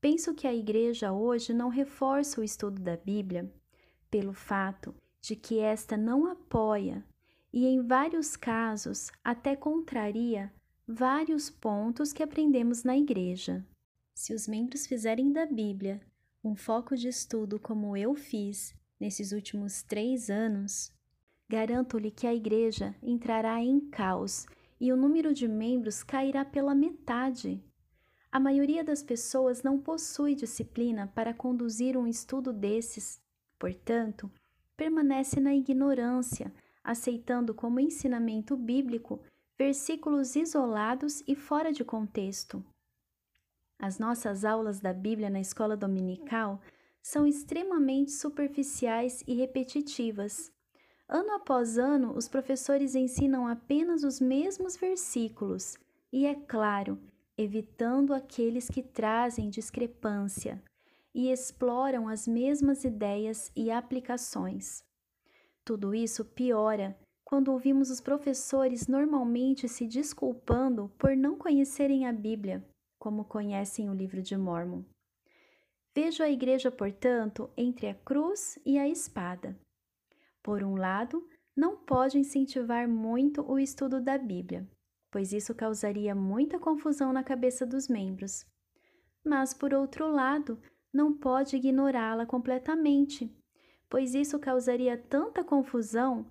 Penso 0.00 0.34
que 0.34 0.46
a 0.46 0.54
igreja 0.54 1.12
hoje 1.12 1.52
não 1.52 1.68
reforça 1.68 2.40
o 2.40 2.44
estudo 2.44 2.80
da 2.80 2.96
Bíblia 2.96 3.52
pelo 4.10 4.32
fato 4.32 4.94
de 5.20 5.36
que 5.36 5.58
esta 5.58 5.96
não 5.96 6.26
apoia 6.26 7.04
e, 7.52 7.66
em 7.66 7.82
vários 7.82 8.36
casos, 8.36 9.10
até 9.22 9.54
contraria 9.54 10.52
vários 10.92 11.48
pontos 11.48 12.12
que 12.12 12.20
aprendemos 12.22 12.82
na 12.82 12.96
igreja. 12.96 13.64
Se 14.12 14.34
os 14.34 14.48
membros 14.48 14.86
fizerem 14.86 15.32
da 15.32 15.46
Bíblia 15.46 16.00
um 16.42 16.56
foco 16.56 16.96
de 16.96 17.06
estudo 17.06 17.60
como 17.60 17.96
eu 17.96 18.14
fiz 18.14 18.74
nesses 18.98 19.30
últimos 19.30 19.82
três 19.84 20.28
anos, 20.28 20.92
garanto-lhe 21.48 22.10
que 22.10 22.26
a 22.26 22.34
igreja 22.34 22.94
entrará 23.00 23.62
em 23.62 23.78
caos 23.78 24.46
e 24.80 24.92
o 24.92 24.96
número 24.96 25.32
de 25.32 25.46
membros 25.46 26.02
cairá 26.02 26.44
pela 26.44 26.74
metade. 26.74 27.62
A 28.32 28.40
maioria 28.40 28.82
das 28.82 29.02
pessoas 29.02 29.62
não 29.62 29.78
possui 29.78 30.34
disciplina 30.34 31.06
para 31.14 31.32
conduzir 31.32 31.96
um 31.96 32.06
estudo 32.06 32.52
desses, 32.52 33.22
portanto, 33.58 34.30
permanece 34.76 35.38
na 35.40 35.54
ignorância, 35.54 36.52
aceitando 36.82 37.54
como 37.54 37.78
ensinamento 37.78 38.56
bíblico 38.56 39.20
versículos 39.60 40.36
isolados 40.36 41.22
e 41.28 41.34
fora 41.34 41.70
de 41.70 41.84
contexto. 41.84 42.64
As 43.78 43.98
nossas 43.98 44.42
aulas 44.42 44.80
da 44.80 44.94
Bíblia 44.94 45.28
na 45.28 45.38
escola 45.38 45.76
dominical 45.76 46.62
são 47.02 47.26
extremamente 47.26 48.10
superficiais 48.10 49.22
e 49.26 49.34
repetitivas. 49.34 50.50
Ano 51.06 51.32
após 51.34 51.76
ano, 51.76 52.16
os 52.16 52.26
professores 52.26 52.94
ensinam 52.94 53.46
apenas 53.46 54.02
os 54.02 54.18
mesmos 54.18 54.78
versículos, 54.78 55.76
e, 56.10 56.24
é 56.24 56.34
claro, 56.34 56.98
evitando 57.36 58.14
aqueles 58.14 58.66
que 58.66 58.82
trazem 58.82 59.50
discrepância 59.50 60.62
e 61.14 61.30
exploram 61.30 62.08
as 62.08 62.26
mesmas 62.26 62.82
ideias 62.82 63.52
e 63.54 63.70
aplicações. 63.70 64.82
Tudo 65.62 65.94
isso 65.94 66.24
piora 66.24 66.96
quando 67.30 67.52
ouvimos 67.52 67.90
os 67.90 68.00
professores 68.00 68.88
normalmente 68.88 69.68
se 69.68 69.86
desculpando 69.86 70.90
por 70.98 71.16
não 71.16 71.38
conhecerem 71.38 72.04
a 72.04 72.12
Bíblia, 72.12 72.60
como 72.98 73.24
conhecem 73.24 73.88
o 73.88 73.94
livro 73.94 74.20
de 74.20 74.36
Mormon. 74.36 74.82
Vejo 75.94 76.24
a 76.24 76.28
igreja, 76.28 76.72
portanto, 76.72 77.48
entre 77.56 77.86
a 77.86 77.94
cruz 77.94 78.58
e 78.66 78.76
a 78.80 78.88
espada. 78.88 79.56
Por 80.42 80.64
um 80.64 80.74
lado, 80.74 81.24
não 81.56 81.76
pode 81.76 82.18
incentivar 82.18 82.88
muito 82.88 83.42
o 83.48 83.60
estudo 83.60 84.00
da 84.00 84.18
Bíblia, 84.18 84.68
pois 85.08 85.32
isso 85.32 85.54
causaria 85.54 86.16
muita 86.16 86.58
confusão 86.58 87.12
na 87.12 87.22
cabeça 87.22 87.64
dos 87.64 87.86
membros. 87.86 88.44
Mas, 89.24 89.54
por 89.54 89.72
outro 89.72 90.10
lado, 90.10 90.60
não 90.92 91.16
pode 91.16 91.54
ignorá-la 91.54 92.26
completamente, 92.26 93.32
pois 93.88 94.16
isso 94.16 94.36
causaria 94.40 94.98
tanta 94.98 95.44
confusão 95.44 96.28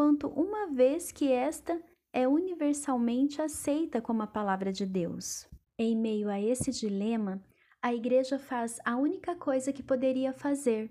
quanto 0.00 0.28
uma 0.28 0.66
vez 0.66 1.12
que 1.12 1.30
esta 1.30 1.78
é 2.10 2.26
universalmente 2.26 3.42
aceita 3.42 4.00
como 4.00 4.22
a 4.22 4.26
palavra 4.26 4.72
de 4.72 4.86
Deus. 4.86 5.46
Em 5.78 5.94
meio 5.94 6.30
a 6.30 6.40
esse 6.40 6.70
dilema, 6.70 7.44
a 7.82 7.92
Igreja 7.92 8.38
faz 8.38 8.78
a 8.82 8.96
única 8.96 9.36
coisa 9.36 9.74
que 9.74 9.82
poderia 9.82 10.32
fazer: 10.32 10.90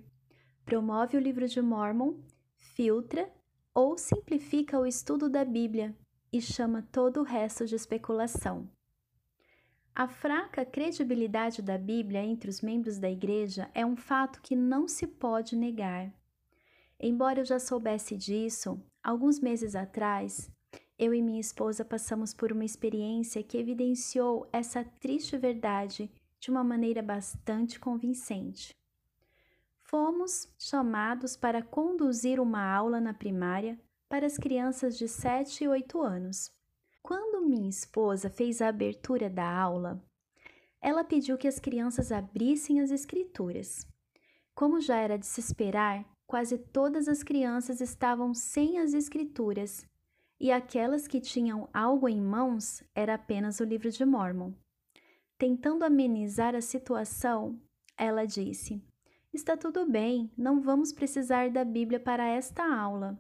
promove 0.63 1.18
o 1.18 1.20
livro 1.20 1.48
de 1.48 1.60
Mormon, 1.60 2.20
filtra 2.56 3.28
ou 3.74 3.98
simplifica 3.98 4.80
o 4.80 4.86
estudo 4.86 5.28
da 5.28 5.44
Bíblia 5.44 5.98
e 6.32 6.39
chama 6.39 6.88
todo 6.92 7.22
o 7.22 7.24
resto 7.24 7.66
de 7.66 7.74
especulação. 7.74 8.70
A 9.96 10.08
fraca 10.08 10.63
credibilidade 10.63 11.63
da 11.63 11.80
Bíblia 11.80 12.24
entre 12.24 12.48
os 12.48 12.62
membros 12.62 13.00
da 13.00 13.10
Igreja 13.10 13.72
é 13.74 13.84
um 13.84 13.96
fato 13.96 14.39
que 14.39 14.56
não 14.56 14.88
se 14.88 15.08
pode 15.08 15.56
negar. 15.56 16.13
Embora 17.00 17.39
eu 17.39 17.46
já 17.46 17.58
soubesse 17.58 18.16
disso, 18.16 18.80
alguns 19.03 19.39
meses 19.39 19.75
atrás, 19.75 20.51
eu 20.98 21.13
e 21.13 21.22
minha 21.22 21.39
esposa 21.39 21.86
passamos 21.86 22.34
por 22.34 22.51
uma 22.51 22.65
experiência 22.65 23.41
que 23.41 23.58
evidenciou 23.58 24.48
essa 24.51 24.84
triste 24.84 25.38
verdade 25.38 26.12
de 26.39 26.51
uma 26.51 26.63
maneira 26.63 27.01
bastante 27.01 27.79
convincente. 27.79 28.75
Fomos 29.82 30.48
chamados 30.60 31.36
para 31.36 31.63
conduzir 31.63 32.39
uma 32.39 32.63
aula 32.63 33.00
na 33.00 33.13
primária 33.13 33.79
para 34.10 34.25
as 34.25 34.38
crianças 34.38 34.98
de 34.98 35.08
7 35.08 35.63
e 35.63 35.68
8 35.68 36.01
anos. 36.01 36.51
Quando 37.01 37.48
minha 37.48 37.70
esposa 37.70 38.29
fez 38.29 38.62
a 38.62 38.68
abertura 38.68 39.29
da 39.29 39.50
aula, 39.50 40.03
ela 40.82 41.03
pediu 41.03 41.38
que 41.38 41.48
as 41.48 41.60
crianças 41.60 42.12
abrissem 42.12 42.82
as 42.82 42.91
escrituras. 42.91 43.88
Como 44.53 44.82
já 44.82 44.98
era 44.98 45.18
de 45.18 45.25
se 45.25 45.39
esperar, 45.39 46.06
quase 46.29 46.59
todas 46.59 47.07
as 47.07 47.24
crianças 47.24 47.81
estavam 47.81 48.36
sem 48.36 48.77
as 48.77 48.93
escrituras, 48.93 49.83
e 50.39 50.51
aquelas 50.51 51.07
que 51.07 51.19
tinham 51.19 51.67
algo 51.74 52.07
em 52.07 52.21
mãos 52.21 52.83
era 52.93 53.15
apenas 53.15 53.59
o 53.59 53.63
livro 53.63 53.89
de 53.89 54.05
Mormon. 54.05 54.53
Tentando 55.39 55.83
amenizar 55.83 56.53
a 56.53 56.62
situação, 56.62 57.59
ela 57.98 58.27
disse: 58.27 58.79
Está 59.33 59.57
tudo 59.57 59.89
bem, 59.89 60.31
não 60.38 60.62
vamos 60.62 60.93
precisar 60.93 61.50
da 61.50 61.65
Bíblia 61.65 62.00
para 62.00 62.27
esta 62.27 62.63
aula. 62.63 63.19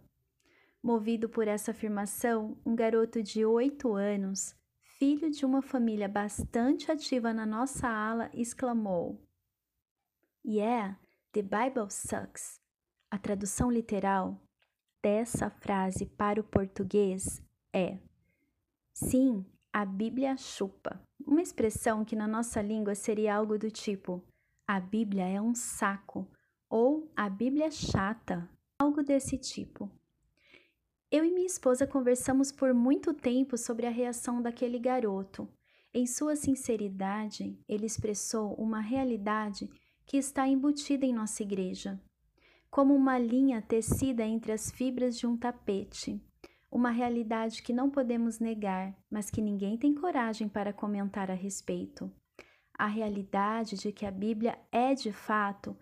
Movido 0.81 1.27
por 1.27 1.47
essa 1.47 1.71
afirmação, 1.71 2.61
um 2.63 2.75
garoto 2.75 3.23
de 3.23 3.43
oito 3.43 3.95
anos, 3.95 4.55
filho 4.99 5.31
de 5.31 5.43
uma 5.43 5.63
família 5.63 6.07
bastante 6.07 6.91
ativa 6.91 7.33
na 7.33 7.47
nossa 7.47 7.87
ala, 7.87 8.29
exclamou: 8.35 9.19
Yeah, 10.45 10.99
the 11.33 11.41
Bible 11.41 11.89
sucks. 11.89 12.58
A 13.11 13.17
tradução 13.17 13.71
literal 13.71 14.39
dessa 15.01 15.49
frase 15.49 16.05
para 16.05 16.39
o 16.39 16.43
português 16.43 17.41
é: 17.73 17.97
Sim, 18.93 19.45
a 19.73 19.85
Bíblia 19.85 20.37
chupa. 20.37 21.01
Uma 21.25 21.41
expressão 21.41 22.05
que 22.05 22.15
na 22.15 22.27
nossa 22.27 22.61
língua 22.61 22.93
seria 22.95 23.35
algo 23.35 23.57
do 23.57 23.71
tipo: 23.71 24.23
A 24.67 24.79
Bíblia 24.79 25.27
é 25.27 25.41
um 25.41 25.55
saco 25.55 26.27
ou 26.69 27.11
a 27.15 27.27
Bíblia 27.27 27.65
é 27.65 27.71
chata, 27.71 28.47
algo 28.77 29.01
desse 29.01 29.37
tipo. 29.37 29.89
Eu 31.11 31.25
e 31.25 31.31
minha 31.31 31.47
esposa 31.47 31.87
conversamos 31.87 32.51
por 32.51 32.73
muito 32.75 33.11
tempo 33.11 33.57
sobre 33.57 33.87
a 33.87 33.89
reação 33.89 34.39
daquele 34.39 34.77
garoto. 34.77 35.49
Em 35.91 36.05
sua 36.05 36.35
sinceridade, 36.35 37.59
ele 37.67 37.87
expressou 37.87 38.53
uma 38.53 38.79
realidade 38.79 39.67
que 40.05 40.17
está 40.17 40.47
embutida 40.47 41.05
em 41.05 41.13
nossa 41.13 41.41
igreja, 41.41 41.99
como 42.69 42.93
uma 42.95 43.17
linha 43.17 43.61
tecida 43.61 44.23
entre 44.23 44.51
as 44.51 44.71
fibras 44.71 45.17
de 45.17 45.25
um 45.25 45.37
tapete. 45.37 46.21
Uma 46.71 46.91
realidade 46.91 47.63
que 47.63 47.73
não 47.73 47.89
podemos 47.89 48.39
negar, 48.39 48.95
mas 49.09 49.29
que 49.31 49.41
ninguém 49.41 49.77
tem 49.77 49.95
coragem 49.95 50.47
para 50.47 50.71
comentar 50.71 51.31
a 51.31 51.33
respeito. 51.33 52.11
A 52.77 52.85
realidade 52.87 53.75
de 53.75 53.91
que 53.91 54.05
a 54.05 54.11
Bíblia 54.11 54.57
é 54.71 54.93
de 54.93 55.11
fato, 55.11 55.75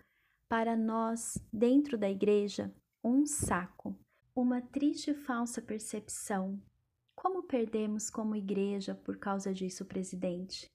para 0.48 0.76
nós, 0.76 1.38
dentro 1.52 1.98
da 1.98 2.10
igreja, 2.10 2.74
um 3.04 3.26
saco 3.26 3.94
uma 4.40 4.62
triste 4.62 5.10
e 5.10 5.14
falsa 5.14 5.60
percepção. 5.60 6.62
Como 7.16 7.42
perdemos 7.42 8.08
como 8.08 8.36
igreja 8.36 8.94
por 8.94 9.18
causa 9.18 9.52
disso, 9.52 9.84
presidente? 9.84 10.70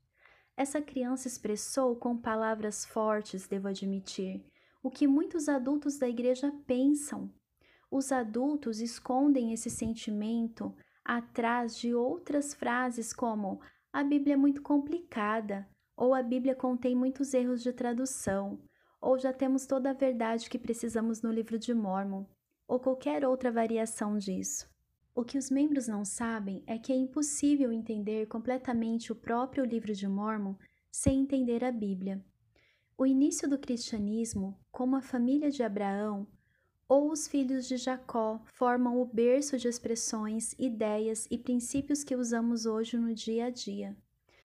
Essa 0.57 0.81
criança 0.81 1.29
expressou 1.29 1.95
com 1.95 2.17
palavras 2.17 2.83
fortes, 2.83 3.47
devo 3.47 3.69
admitir, 3.69 4.45
o 4.83 4.91
que 4.91 5.07
muitos 5.07 5.47
adultos 5.47 5.97
da 5.97 6.09
igreja 6.09 6.53
pensam. 6.67 7.33
Os 7.89 8.11
adultos 8.11 8.81
escondem 8.81 9.53
esse 9.53 9.69
sentimento 9.69 10.75
atrás 11.05 11.77
de 11.77 11.95
outras 11.95 12.53
frases 12.53 13.13
como 13.13 13.61
a 13.93 14.03
Bíblia 14.03 14.33
é 14.33 14.37
muito 14.37 14.61
complicada, 14.61 15.67
ou 15.95 16.13
a 16.13 16.21
Bíblia 16.21 16.55
contém 16.55 16.95
muitos 16.95 17.33
erros 17.33 17.63
de 17.63 17.71
tradução, 17.71 18.61
ou 18.99 19.17
já 19.17 19.31
temos 19.31 19.65
toda 19.65 19.91
a 19.91 19.93
verdade 19.93 20.49
que 20.49 20.59
precisamos 20.59 21.21
no 21.21 21.31
livro 21.31 21.57
de 21.57 21.73
Mormon 21.73 22.25
ou 22.67 22.79
qualquer 22.79 23.25
outra 23.25 23.51
variação 23.51 24.17
disso. 24.17 24.67
O 25.15 25.23
que 25.23 25.37
os 25.37 25.51
membros 25.51 25.87
não 25.87 26.03
sabem 26.03 26.63
é 26.65 26.77
que 26.77 26.91
é 26.91 26.95
impossível 26.95 27.71
entender 27.71 28.25
completamente 28.27 29.11
o 29.11 29.15
próprio 29.15 29.63
livro 29.63 29.93
de 29.93 30.07
Mormon 30.07 30.55
sem 30.91 31.21
entender 31.21 31.63
a 31.63 31.71
Bíblia. 31.71 32.23
O 33.03 33.05
início 33.05 33.49
do 33.49 33.59
cristianismo, 33.59 34.57
como 34.71 34.95
a 34.95 35.01
família 35.01 35.51
de 35.51 35.61
Abraão 35.61 36.25
ou 36.87 37.11
os 37.11 37.27
filhos 37.27 37.67
de 37.67 37.75
Jacó, 37.75 38.41
formam 38.53 39.01
o 39.01 39.05
berço 39.05 39.57
de 39.57 39.67
expressões, 39.67 40.53
ideias 40.57 41.27
e 41.29 41.37
princípios 41.37 42.01
que 42.01 42.15
usamos 42.15 42.65
hoje 42.65 42.95
no 42.95 43.13
dia 43.13 43.47
a 43.47 43.49
dia. 43.49 43.93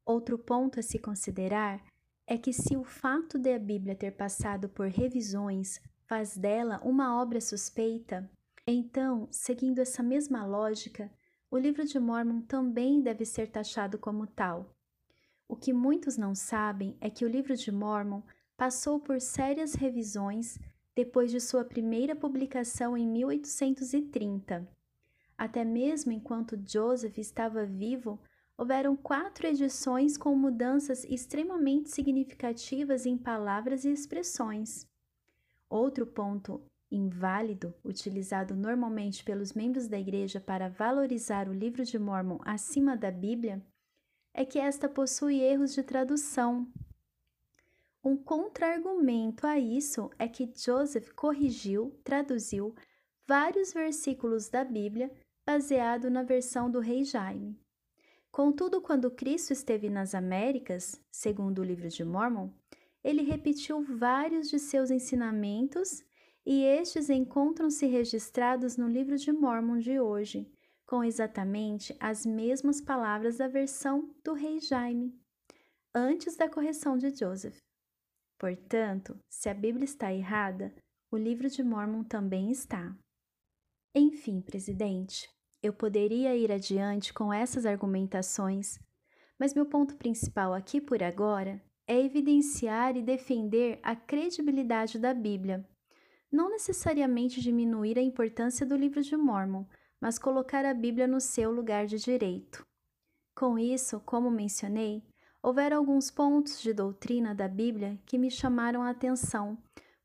Outro 0.05 0.37
ponto 0.37 0.81
a 0.81 0.83
se 0.83 0.99
considerar 0.99 1.81
é 2.27 2.37
que, 2.37 2.53
se 2.53 2.77
o 2.77 2.83
fato 2.83 3.38
de 3.38 3.55
a 3.55 3.61
Bíblia 3.61 3.94
ter 3.94 4.11
passado 4.11 4.68
por 4.68 4.88
revisões 4.88 5.81
faz 6.05 6.37
dela 6.37 6.81
uma 6.83 7.16
obra 7.23 7.40
suspeita, 7.40 8.29
então, 8.66 9.29
seguindo 9.31 9.79
essa 9.79 10.03
mesma 10.03 10.44
lógica, 10.44 11.09
o 11.49 11.57
livro 11.57 11.85
de 11.85 12.01
Mormon 12.01 12.40
também 12.40 13.01
deve 13.01 13.25
ser 13.25 13.53
taxado 13.53 13.99
como 13.99 14.27
tal. 14.27 14.75
O 15.47 15.55
que 15.55 15.73
muitos 15.73 16.16
não 16.16 16.35
sabem 16.35 16.97
é 17.01 17.09
que 17.09 17.25
o 17.25 17.29
livro 17.29 17.55
de 17.55 17.71
Mormon 17.71 18.21
passou 18.59 18.99
por 18.99 19.21
sérias 19.21 19.75
revisões 19.75 20.59
depois 20.92 21.31
de 21.31 21.40
sua 21.40 21.64
primeira 21.64 22.16
publicação 22.16 22.97
em 22.97 23.07
1830. 23.07 24.68
Até 25.38 25.64
mesmo 25.64 26.11
enquanto 26.11 26.59
Joseph 26.66 27.16
estava 27.18 27.64
vivo, 27.64 28.18
houveram 28.57 28.97
quatro 28.97 29.47
edições 29.47 30.18
com 30.18 30.35
mudanças 30.35 31.05
extremamente 31.05 31.88
significativas 31.90 33.07
em 33.07 33.16
palavras 33.16 33.85
e 33.85 33.92
expressões. 33.92 34.85
Outro 35.71 36.05
ponto 36.05 36.61
inválido, 36.90 37.73
utilizado 37.85 38.57
normalmente 38.57 39.23
pelos 39.23 39.53
membros 39.53 39.87
da 39.87 40.01
igreja 40.01 40.40
para 40.40 40.68
valorizar 40.68 41.49
o 41.49 41.53
livro 41.53 41.85
de 41.85 41.97
Mormon 41.97 42.40
acima 42.44 42.97
da 42.97 43.12
Bíblia, 43.12 43.62
é 44.35 44.44
que 44.44 44.59
esta 44.59 44.88
possui 44.88 45.38
erros 45.38 45.73
de 45.75 45.85
tradução. 45.85 46.66
Um 48.03 48.17
contra-argumento 48.17 49.47
a 49.47 49.59
isso 49.59 50.09
é 50.19 50.29
que 50.29 50.51
Joseph 50.55 51.11
corrigiu, 51.15 51.99
traduziu 52.05 52.75
vários 53.27 53.73
versículos 53.73 54.49
da 54.49 54.65
Bíblia 54.65 55.11
baseado 55.45 56.09
na 56.09 56.23
versão 56.23 56.71
do 56.71 56.79
rei 56.79 57.05
Jaime. 57.05 57.59
Contudo, 58.31 58.81
quando 58.81 59.11
Cristo 59.11 59.53
esteve 59.53 59.91
nas 59.91 60.15
Américas, 60.15 61.01
segundo 61.11 61.59
o 61.59 61.65
livro 61.65 61.89
de 61.89 62.05
Mormon, 62.05 62.51
ele 63.03 63.23
repetiu 63.23 63.83
vários 63.83 64.49
de 64.49 64.59
seus 64.59 64.91
ensinamentos 64.91 66.05
e 66.47 66.63
estes 66.63 67.11
encontram-se 67.11 67.87
registrados 67.87 68.77
no 68.77 68.89
livro 68.89 69.17
de 69.17 69.33
Mormon 69.33 69.79
de 69.79 70.01
hoje, 70.01 70.51
com 70.87 71.03
exatamente 71.03 71.95
as 71.99 72.25
mesmas 72.25 72.81
palavras 72.81 73.39
da 73.39 73.49
versão 73.49 74.15
do 74.25 74.33
rei 74.33 74.61
Jaime, 74.61 75.15
antes 75.95 76.37
da 76.37 76.49
correção 76.49 76.97
de 76.97 77.15
Joseph. 77.15 77.68
Portanto, 78.38 79.18
se 79.29 79.48
a 79.48 79.55
Bíblia 79.55 79.85
está 79.85 80.12
errada, 80.12 80.72
o 81.11 81.16
livro 81.16 81.48
de 81.48 81.62
Mormon 81.62 82.05
também 82.05 82.51
está. 82.51 82.96
Enfim, 83.94 84.40
presidente, 84.40 85.29
eu 85.61 85.72
poderia 85.72 86.37
ir 86.37 86.53
adiante 86.53 87.12
com 87.12 87.33
essas 87.33 87.66
argumentações, 87.66 88.79
mas 89.38 89.55
meu 89.55 89.66
ponto 89.66 89.96
principal 89.96 90.55
aqui 90.55 90.81
por 90.81 91.03
agora 91.03 91.61
é 91.87 91.98
evidenciar 91.98 92.96
e 92.96 93.03
defender 93.03 93.81
a 93.83 93.96
credibilidade 93.96 94.98
da 94.98 95.12
Bíblia, 95.12 95.66
não 96.31 96.51
necessariamente 96.51 97.40
diminuir 97.40 97.98
a 97.98 98.03
importância 98.03 98.64
do 98.64 98.77
livro 98.77 99.03
de 99.03 99.16
Mormon, 99.16 99.64
mas 100.01 100.18
colocar 100.18 100.64
a 100.64 100.74
Bíblia 100.74 101.09
no 101.09 101.20
seu 101.20 101.51
lugar 101.51 101.87
de 101.87 101.98
direito. 101.98 102.64
Com 103.35 103.59
isso, 103.59 104.01
como 104.01 104.31
mencionei, 104.31 105.03
houveram 105.49 105.79
alguns 105.79 106.11
pontos 106.11 106.61
de 106.61 106.75
doutrina 106.75 107.35
da 107.35 107.49
Bíblia 107.49 107.99
que 108.05 108.19
me 108.19 108.31
chamaram 108.31 108.83
a 108.83 108.91
atenção 108.91 109.57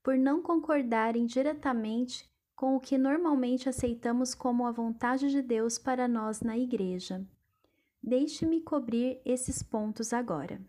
por 0.01 0.17
não 0.17 0.41
concordarem 0.41 1.25
diretamente 1.25 2.29
com 2.55 2.77
o 2.77 2.79
que 2.79 2.97
normalmente 2.97 3.67
aceitamos 3.67 4.33
como 4.33 4.65
a 4.65 4.71
vontade 4.71 5.29
de 5.29 5.41
Deus 5.41 5.77
para 5.77 6.07
nós 6.07 6.39
na 6.39 6.57
Igreja. 6.57 7.27
Deixe-me 8.01 8.61
cobrir 8.61 9.19
esses 9.25 9.61
pontos 9.61 10.13
agora. 10.13 10.61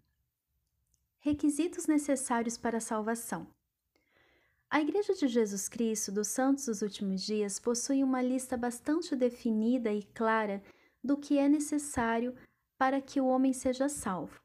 Requisitos 1.20 1.86
necessários 1.86 2.58
para 2.58 2.78
a 2.78 2.80
salvação. 2.80 3.46
A 4.68 4.80
Igreja 4.80 5.14
de 5.14 5.28
Jesus 5.28 5.68
Cristo 5.68 6.10
dos 6.10 6.26
Santos 6.26 6.66
dos 6.66 6.82
Últimos 6.82 7.22
Dias 7.22 7.60
possui 7.60 8.02
uma 8.02 8.20
lista 8.20 8.56
bastante 8.56 9.14
definida 9.14 9.92
e 9.92 10.02
clara 10.02 10.60
do 11.02 11.16
que 11.16 11.38
é 11.38 11.48
necessário 11.48 12.34
para 12.76 13.00
que 13.00 13.20
o 13.20 13.26
homem 13.26 13.52
seja 13.52 13.88
salvo. 13.88 14.43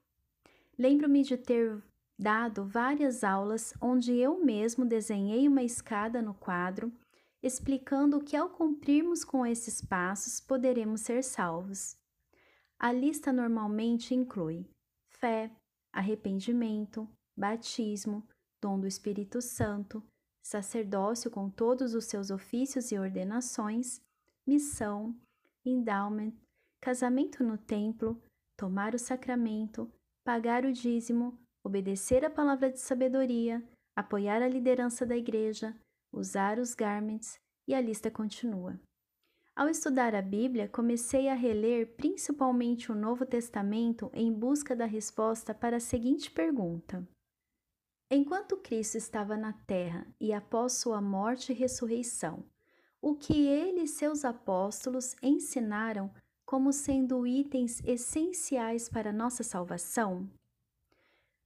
Lembro-me 0.80 1.24
de 1.24 1.36
ter 1.36 1.84
dado 2.18 2.64
várias 2.64 3.22
aulas 3.22 3.74
onde 3.82 4.16
eu 4.16 4.42
mesmo 4.42 4.86
desenhei 4.86 5.46
uma 5.46 5.62
escada 5.62 6.22
no 6.22 6.34
quadro, 6.34 6.90
explicando 7.44 8.24
que 8.24 8.38
ao 8.38 8.50
cumprirmos 8.50 9.26
com 9.26 9.46
esses 9.46 9.82
passos 9.82 10.40
poderemos 10.40 11.02
ser 11.02 11.22
salvos. 11.22 11.98
A 12.80 12.94
lista 12.94 13.34
normalmente 13.34 14.16
inclui 14.16 14.66
fé, 15.10 15.52
arrependimento, 15.92 17.06
batismo, 17.36 18.26
dom 18.62 18.80
do 18.80 18.88
Espírito 18.88 19.42
Santo, 19.42 20.02
sacerdócio 20.42 21.30
com 21.30 21.50
todos 21.50 21.94
os 21.94 22.06
seus 22.06 22.32
ofícios 22.32 22.90
e 22.94 22.98
ordenações, 22.98 24.02
missão, 24.48 25.14
endowment, 25.66 26.32
casamento 26.80 27.44
no 27.44 27.58
templo, 27.58 28.22
tomar 28.56 28.96
o 28.96 29.00
sacramento, 29.00 29.92
pagar 30.30 30.64
o 30.64 30.72
dízimo, 30.72 31.36
obedecer 31.64 32.24
a 32.24 32.30
palavra 32.30 32.72
de 32.72 32.80
sabedoria, 32.80 33.68
apoiar 33.96 34.44
a 34.44 34.48
liderança 34.48 35.04
da 35.04 35.18
igreja, 35.18 35.76
usar 36.14 36.60
os 36.60 36.76
garments 36.76 37.40
e 37.68 37.74
a 37.74 37.82
lista 37.82 38.12
continua. 38.12 38.80
Ao 39.56 39.68
estudar 39.68 40.14
a 40.14 40.22
Bíblia, 40.22 40.70
comecei 40.70 41.30
a 41.30 41.34
reler 41.34 41.96
principalmente 41.96 42.92
o 42.92 42.96
Novo 42.96 43.26
Testamento 43.26 44.12
em 44.14 44.32
busca 44.32 44.76
da 44.76 44.86
resposta 44.86 45.52
para 45.52 45.78
a 45.78 45.80
seguinte 45.80 46.30
pergunta: 46.30 47.04
Enquanto 48.12 48.56
Cristo 48.58 49.00
estava 49.00 49.36
na 49.36 49.54
terra 49.54 50.06
e 50.22 50.32
após 50.32 50.74
sua 50.74 51.02
morte 51.02 51.54
e 51.54 51.56
ressurreição, 51.56 52.46
o 53.02 53.16
que 53.16 53.48
ele 53.48 53.82
e 53.82 53.88
seus 53.88 54.24
apóstolos 54.24 55.16
ensinaram 55.24 56.14
como 56.50 56.74
sendo 56.74 57.28
itens 57.28 57.80
essenciais 57.86 58.90
para 58.90 59.14
nossa 59.14 59.44
salvação? 59.44 60.28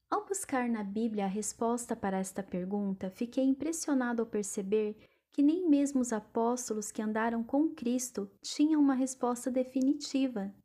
Ao 0.09 0.25
buscar 0.25 0.69
na 0.69 0.81
Bíblia 0.81 1.25
a 1.25 1.27
resposta 1.27 1.93
para 1.93 2.19
esta 2.19 2.41
pergunta, 2.41 3.09
fiquei 3.09 3.43
impressionado 3.43 4.21
ao 4.21 4.25
perceber 4.25 4.95
que 5.29 5.43
nem 5.43 5.69
mesmo 5.69 5.99
os 5.99 6.13
apóstolos 6.13 6.89
que 6.89 7.01
andaram 7.01 7.43
com 7.43 7.67
Cristo 7.67 8.31
tinham 8.41 8.79
uma 8.79 8.93
resposta 8.93 9.51
definitiva. 9.51 10.55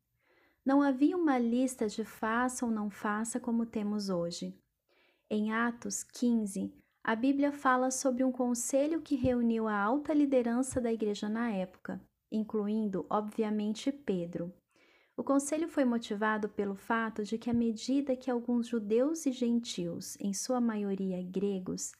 Não 0.65 0.83
havia 0.83 1.17
uma 1.17 1.37
lista 1.37 1.89
de 1.89 2.05
faça 2.05 2.65
ou 2.65 2.71
não 2.71 2.89
faça 2.89 3.41
como 3.41 3.67
temos 3.67 4.09
hoje. 4.09 4.57
Em 5.29 5.53
Atos 5.53 6.05
15, 6.05 6.73
a 7.03 7.17
Bíblia 7.17 7.51
fala 7.51 7.91
sobre 7.91 8.23
um 8.23 8.31
conselho 8.31 9.03
que 9.03 9.17
reuniu 9.17 9.67
a 9.67 9.77
alta 9.77 10.15
liderança 10.15 10.81
da 10.81 10.93
igreja 10.93 11.29
na 11.29 11.51
época, 11.51 12.01
incluindo, 12.31 13.07
obviamente, 13.09 13.91
Pedro. 13.91 14.53
O 15.17 15.25
conselho 15.25 15.69
foi 15.69 15.85
motivado 15.85 16.49
pelo 16.49 16.75
fato 16.75 17.25
de 17.25 17.37
que, 17.37 17.51
à 17.51 17.53
medida 17.53 18.17
que 18.17 18.31
alguns 18.31 18.69
judeus 18.69 19.27
e 19.27 19.33
gentios, 19.33 20.17
em 20.21 20.33
sua 20.33 20.61
maioria 20.61 21.23
gregos, 21.23 21.93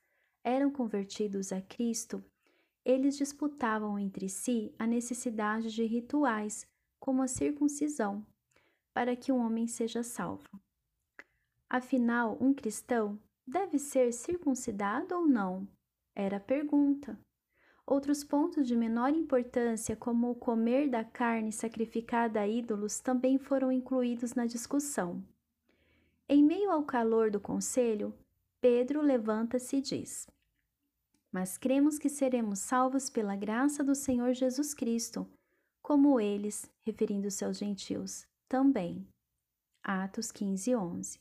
eram 0.45 0.71
convertidos 0.71 1.53
a 1.53 1.61
Cristo, 1.61 2.25
eles 2.85 3.17
disputavam 3.17 3.99
entre 3.99 4.29
si 4.29 4.73
a 4.79 4.87
necessidade 4.87 5.71
de 5.71 5.85
rituais, 5.85 6.67
como 6.99 7.23
a 7.23 7.29
circuncisão, 7.29 8.25
para 8.95 9.15
que 9.17 9.31
um 9.31 9.39
homem 9.39 9.67
seja 9.67 10.03
salvo. 10.03 10.49
Afinal, 11.69 12.39
um 12.41 12.55
cristão 12.55 13.21
deve 13.47 13.79
ser 13.79 14.13
circuncidado 14.13 15.15
ou 15.15 15.27
não? 15.27 15.69
Era 16.15 16.39
a 16.39 16.41
pergunta. 16.41 17.19
Outros 17.91 18.23
pontos 18.23 18.69
de 18.69 18.77
menor 18.77 19.15
importância, 19.15 19.97
como 19.97 20.31
o 20.31 20.35
comer 20.35 20.91
da 20.91 21.03
carne 21.03 21.51
sacrificada 21.51 22.41
a 22.41 22.47
ídolos, 22.47 23.01
também 23.01 23.39
foram 23.39 23.73
incluídos 23.73 24.35
na 24.35 24.45
discussão. 24.45 25.25
Em 26.29 26.45
meio 26.45 26.71
ao 26.71 26.85
calor 26.85 27.31
do 27.31 27.41
conselho, 27.41 28.13
Pedro 28.61 29.01
levanta-se 29.01 29.77
e 29.77 29.81
diz: 29.81 30.27
mas 31.33 31.59
cremos 31.59 31.99
que 31.99 32.09
seremos 32.09 32.59
salvos 32.59 33.11
pela 33.11 33.37
graça 33.37 33.85
do 33.85 33.95
Senhor 33.95 34.33
Jesus 34.33 34.73
Cristo, 34.75 35.27
como 35.83 36.19
eles, 36.21 36.71
referindo-se 36.87 37.45
aos 37.45 37.59
gentios, 37.59 38.27
também. 38.49 39.07
Atos 39.83 40.33
15, 40.33 40.75
11. 40.75 41.19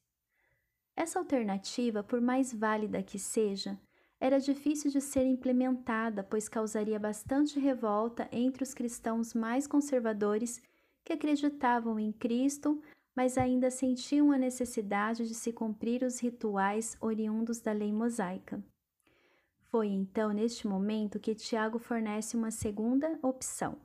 Essa 0.96 1.20
alternativa, 1.20 2.04
por 2.04 2.20
mais 2.20 2.54
válida 2.54 3.04
que 3.04 3.20
seja, 3.20 3.80
era 4.20 4.40
difícil 4.40 4.90
de 4.90 5.00
ser 5.00 5.26
implementada, 5.26 6.24
pois 6.24 6.50
causaria 6.50 7.00
bastante 7.00 7.60
revolta 7.60 8.28
entre 8.32 8.64
os 8.64 8.74
cristãos 8.74 9.34
mais 9.34 9.68
conservadores 9.68 10.62
que 11.04 11.14
acreditavam 11.14 12.00
em 12.00 12.12
Cristo, 12.12 12.82
mas 13.16 13.38
ainda 13.38 13.70
sentiam 13.70 14.32
a 14.32 14.38
necessidade 14.38 15.28
de 15.28 15.34
se 15.34 15.54
cumprir 15.54 16.04
os 16.04 16.20
rituais 16.20 16.98
oriundos 17.00 17.60
da 17.60 17.72
lei 17.72 17.92
mosaica. 17.94 18.64
Foi 19.70 19.88
então 19.88 20.32
neste 20.32 20.68
momento 20.68 21.20
que 21.20 21.36
Tiago 21.36 21.78
fornece 21.78 22.36
uma 22.36 22.52
segunda 22.52 23.20
opção. 23.22 23.78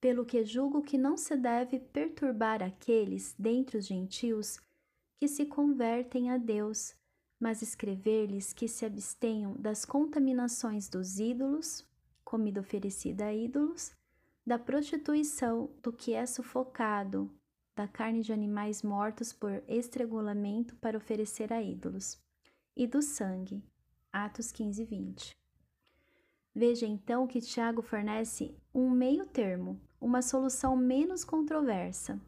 Pelo 0.00 0.24
que 0.24 0.44
julgo 0.44 0.82
que 0.82 0.98
não 0.98 1.16
se 1.16 1.36
deve 1.36 1.78
perturbar 1.78 2.62
aqueles, 2.62 3.34
dentre 3.38 3.78
os 3.78 3.86
gentios, 3.86 4.58
que 5.18 5.28
se 5.28 5.46
convertem 5.46 6.30
a 6.30 6.36
Deus, 6.36 6.94
mas 7.44 7.60
escrever-lhes 7.60 8.54
que 8.54 8.66
se 8.66 8.86
abstenham 8.86 9.52
das 9.58 9.84
contaminações 9.84 10.88
dos 10.88 11.18
ídolos, 11.18 11.86
comida 12.24 12.58
oferecida 12.58 13.26
a 13.26 13.34
ídolos, 13.34 13.92
da 14.46 14.58
prostituição, 14.58 15.70
do 15.82 15.92
que 15.92 16.14
é 16.14 16.24
sufocado, 16.24 17.30
da 17.76 17.86
carne 17.86 18.22
de 18.22 18.32
animais 18.32 18.82
mortos 18.82 19.30
por 19.30 19.62
estrangulamento 19.68 20.74
para 20.76 20.96
oferecer 20.96 21.52
a 21.52 21.60
ídolos, 21.60 22.18
e 22.74 22.86
do 22.86 23.02
sangue, 23.02 23.62
Atos 24.10 24.50
15, 24.50 24.82
20. 24.82 25.36
Veja 26.54 26.86
então 26.86 27.26
que 27.26 27.42
Tiago 27.42 27.82
fornece 27.82 28.56
um 28.74 28.88
meio 28.88 29.26
termo, 29.26 29.78
uma 30.00 30.22
solução 30.22 30.74
menos 30.74 31.26
controversa. 31.26 32.18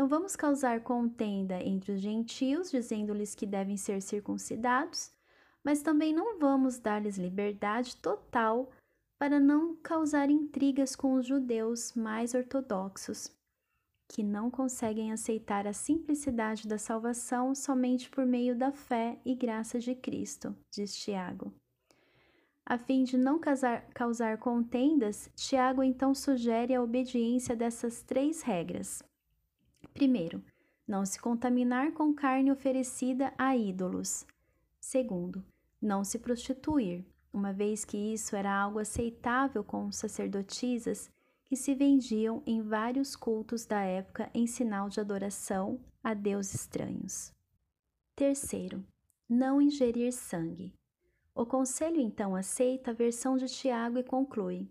Não 0.00 0.08
vamos 0.08 0.34
causar 0.34 0.80
contenda 0.80 1.62
entre 1.62 1.92
os 1.92 2.00
gentios, 2.00 2.70
dizendo-lhes 2.70 3.34
que 3.34 3.44
devem 3.44 3.76
ser 3.76 4.00
circuncidados, 4.00 5.12
mas 5.62 5.82
também 5.82 6.10
não 6.10 6.38
vamos 6.38 6.78
dar-lhes 6.78 7.18
liberdade 7.18 7.96
total 7.96 8.70
para 9.18 9.38
não 9.38 9.76
causar 9.76 10.30
intrigas 10.30 10.96
com 10.96 11.16
os 11.16 11.26
judeus 11.26 11.92
mais 11.92 12.32
ortodoxos, 12.32 13.30
que 14.08 14.22
não 14.22 14.50
conseguem 14.50 15.12
aceitar 15.12 15.66
a 15.66 15.74
simplicidade 15.74 16.66
da 16.66 16.78
salvação 16.78 17.54
somente 17.54 18.08
por 18.08 18.24
meio 18.24 18.56
da 18.56 18.72
fé 18.72 19.20
e 19.22 19.34
graça 19.34 19.78
de 19.78 19.94
Cristo, 19.94 20.56
diz 20.70 20.96
Tiago. 20.96 21.52
A 22.64 22.78
fim 22.78 23.04
de 23.04 23.18
não 23.18 23.38
causar, 23.38 23.82
causar 23.90 24.38
contendas, 24.38 25.30
Tiago 25.36 25.82
então 25.82 26.14
sugere 26.14 26.74
a 26.74 26.82
obediência 26.82 27.54
dessas 27.54 28.02
três 28.02 28.40
regras. 28.40 29.09
Primeiro, 29.92 30.42
não 30.86 31.06
se 31.06 31.20
contaminar 31.20 31.92
com 31.92 32.12
carne 32.12 32.50
oferecida 32.50 33.32
a 33.38 33.56
ídolos. 33.56 34.26
Segundo, 34.80 35.44
não 35.80 36.02
se 36.02 36.18
prostituir, 36.18 37.04
uma 37.32 37.52
vez 37.52 37.84
que 37.84 37.96
isso 37.96 38.34
era 38.34 38.52
algo 38.52 38.78
aceitável 38.78 39.62
com 39.62 39.92
sacerdotisas 39.92 41.10
e 41.50 41.56
se 41.56 41.74
vendiam 41.74 42.42
em 42.46 42.62
vários 42.62 43.14
cultos 43.14 43.66
da 43.66 43.82
época 43.82 44.30
em 44.34 44.46
sinal 44.46 44.88
de 44.88 45.00
adoração 45.00 45.80
a 46.02 46.14
deuses 46.14 46.54
estranhos. 46.54 47.32
Terceiro, 48.14 48.84
não 49.28 49.60
ingerir 49.60 50.12
sangue. 50.12 50.74
O 51.34 51.46
conselho 51.46 52.00
então 52.00 52.34
aceita 52.34 52.90
a 52.90 52.94
versão 52.94 53.36
de 53.36 53.46
Tiago 53.46 53.98
e 53.98 54.02
conclui: 54.02 54.68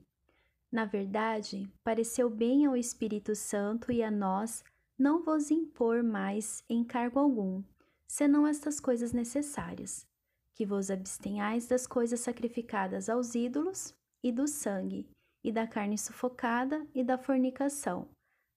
Na 0.72 0.86
verdade, 0.86 1.72
pareceu 1.84 2.30
bem 2.30 2.66
ao 2.66 2.76
Espírito 2.76 3.34
Santo 3.36 3.92
e 3.92 4.04
a 4.04 4.12
nós 4.12 4.64
não 5.00 5.24
vos 5.24 5.50
impor 5.50 6.04
mais 6.04 6.62
encargo 6.70 7.18
algum, 7.18 7.64
senão 8.06 8.46
estas 8.46 8.82
coisas 8.82 9.14
necessárias: 9.14 10.06
que 10.54 10.66
vos 10.66 10.92
abstenhais 10.92 11.66
das 11.68 11.88
coisas 11.88 12.20
sacrificadas 12.20 13.08
aos 13.08 13.34
ídolos 13.34 13.96
e 14.22 14.30
do 14.30 14.46
sangue, 14.46 15.08
e 15.42 15.52
da 15.52 15.66
carne 15.66 15.98
sufocada 15.98 16.86
e 16.94 17.02
da 17.02 17.18
fornicação. 17.18 18.10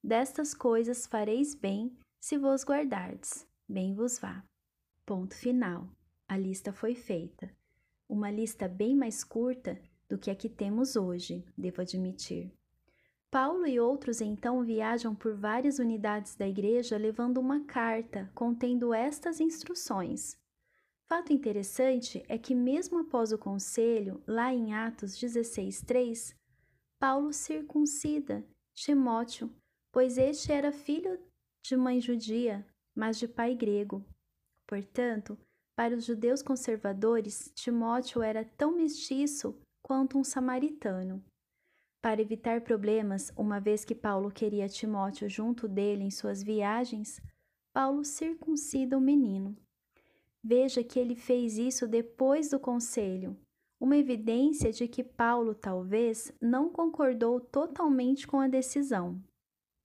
Destas 0.03 0.53
coisas 0.53 1.07
fareis 1.07 1.55
bem 1.55 1.97
se 2.21 2.37
vos 2.37 2.65
guardardes, 2.65 3.47
bem 3.69 3.95
vos 3.95 4.19
vá. 4.19 4.45
Ponto 5.07 5.35
final. 5.35 5.89
A 6.29 6.37
lista 6.37 6.73
foi 6.73 6.95
feita. 6.95 7.51
Uma 8.09 8.31
lista 8.31 8.67
bem 8.67 8.97
mais 8.97 9.23
curta 9.23 9.81
do 10.09 10.19
que 10.19 10.31
a 10.31 10.35
que 10.35 10.49
temos 10.49 10.97
hoje, 10.97 11.45
devo 11.57 11.83
admitir. 11.83 12.53
Paulo 13.33 13.67
e 13.67 13.81
outros 13.81 14.21
então 14.21 14.63
viajam 14.63 15.15
por 15.15 15.35
várias 15.35 15.79
unidades 15.79 16.37
da 16.37 16.47
igreja 16.47 16.99
levando 16.99 17.39
uma 17.39 17.65
carta 17.65 18.31
contendo 18.35 18.93
estas 18.93 19.41
instruções. 19.41 20.37
Fato 21.09 21.33
interessante 21.33 22.23
é 22.29 22.37
que, 22.37 22.55
mesmo 22.55 22.99
após 22.99 23.33
o 23.33 23.39
conselho, 23.39 24.23
lá 24.27 24.53
em 24.53 24.75
Atos 24.75 25.13
16,3, 25.13 26.37
Paulo 27.01 27.33
circuncida 27.33 28.45
Timóteo, 28.75 29.51
pois 29.91 30.19
este 30.19 30.53
era 30.53 30.71
filho 30.71 31.19
de 31.65 31.75
mãe 31.75 32.03
judia, 32.03 32.67
mas 32.95 33.19
de 33.19 33.27
pai 33.27 33.55
grego. 33.55 34.05
Portanto, 34.69 35.39
para 35.75 35.97
os 35.97 36.05
judeus 36.05 36.43
conservadores, 36.43 37.51
Timóteo 37.55 38.23
era 38.23 38.45
tão 38.45 38.77
mestiço 38.77 39.59
quanto 39.83 40.19
um 40.19 40.25
samaritano. 40.25 41.25
Para 42.03 42.21
evitar 42.21 42.63
problemas, 42.63 43.33
uma 43.37 43.61
vez 43.61 43.85
que 43.85 43.95
Paulo 43.95 44.29
queria 44.29 44.69
Timóteo 44.69 45.29
junto 45.29 45.69
dele 45.69 46.03
em 46.03 46.11
suas 46.11 46.43
viagens, 46.43 47.23
Paulo 47.73 48.05
circuncida 48.05 48.99
o 48.99 49.01
menino. 49.01 49.57
Veja 50.43 50.83
que 50.83 50.99
ele 50.99 51.15
fez 51.15 51.57
isso 51.57 51.87
depois 51.87 52.51
do 52.51 52.59
conselho, 52.59 53.39
uma 53.79 53.97
evidência 53.97 54.73
de 54.73 54.89
que 54.89 55.05
Paulo 55.05 55.55
talvez 55.55 56.33
não 56.41 56.69
concordou 56.71 57.39
totalmente 57.41 58.27
com 58.27 58.41
a 58.41 58.49
decisão. 58.49 59.23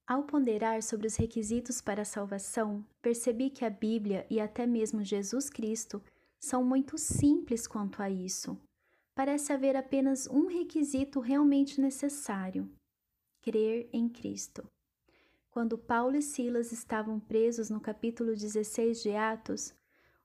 Ao 0.08 0.24
ponderar 0.24 0.82
sobre 0.82 1.06
os 1.06 1.16
requisitos 1.18 1.82
para 1.82 2.02
a 2.02 2.06
salvação, 2.06 2.84
percebi 3.00 3.52
que 3.52 3.64
a 3.64 3.70
Bíblia 3.70 4.26
e 4.28 4.40
até 4.40 4.66
mesmo 4.66 5.04
Jesus 5.04 5.52
Cristo 5.52 6.02
são 6.40 6.64
muito 6.64 6.98
simples 6.98 7.68
quanto 7.68 8.02
a 8.02 8.10
isso. 8.10 8.60
Parece 9.18 9.52
haver 9.52 9.76
apenas 9.76 10.28
um 10.28 10.46
requisito 10.46 11.20
realmente 11.20 11.82
necessário: 11.82 12.70
crer 13.42 13.90
em 13.92 14.08
Cristo. 14.08 14.70
Quando 15.50 15.76
Paulo 15.76 16.16
e 16.16 16.22
Silas 16.22 16.72
estavam 16.72 17.20
presos 17.20 17.68
no 17.72 17.82
capítulo 17.82 18.36
16 18.36 19.02
de 19.02 19.16
Atos, 19.16 19.74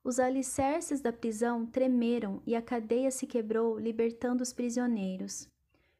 os 0.04 0.20
alicerces 0.20 1.00
da 1.00 1.10
prisão 1.10 1.64
tremeram 1.64 2.42
e 2.46 2.54
a 2.54 2.60
cadeia 2.60 3.10
se 3.10 3.26
quebrou, 3.26 3.78
libertando 3.78 4.42
os 4.42 4.52
prisioneiros. 4.52 5.48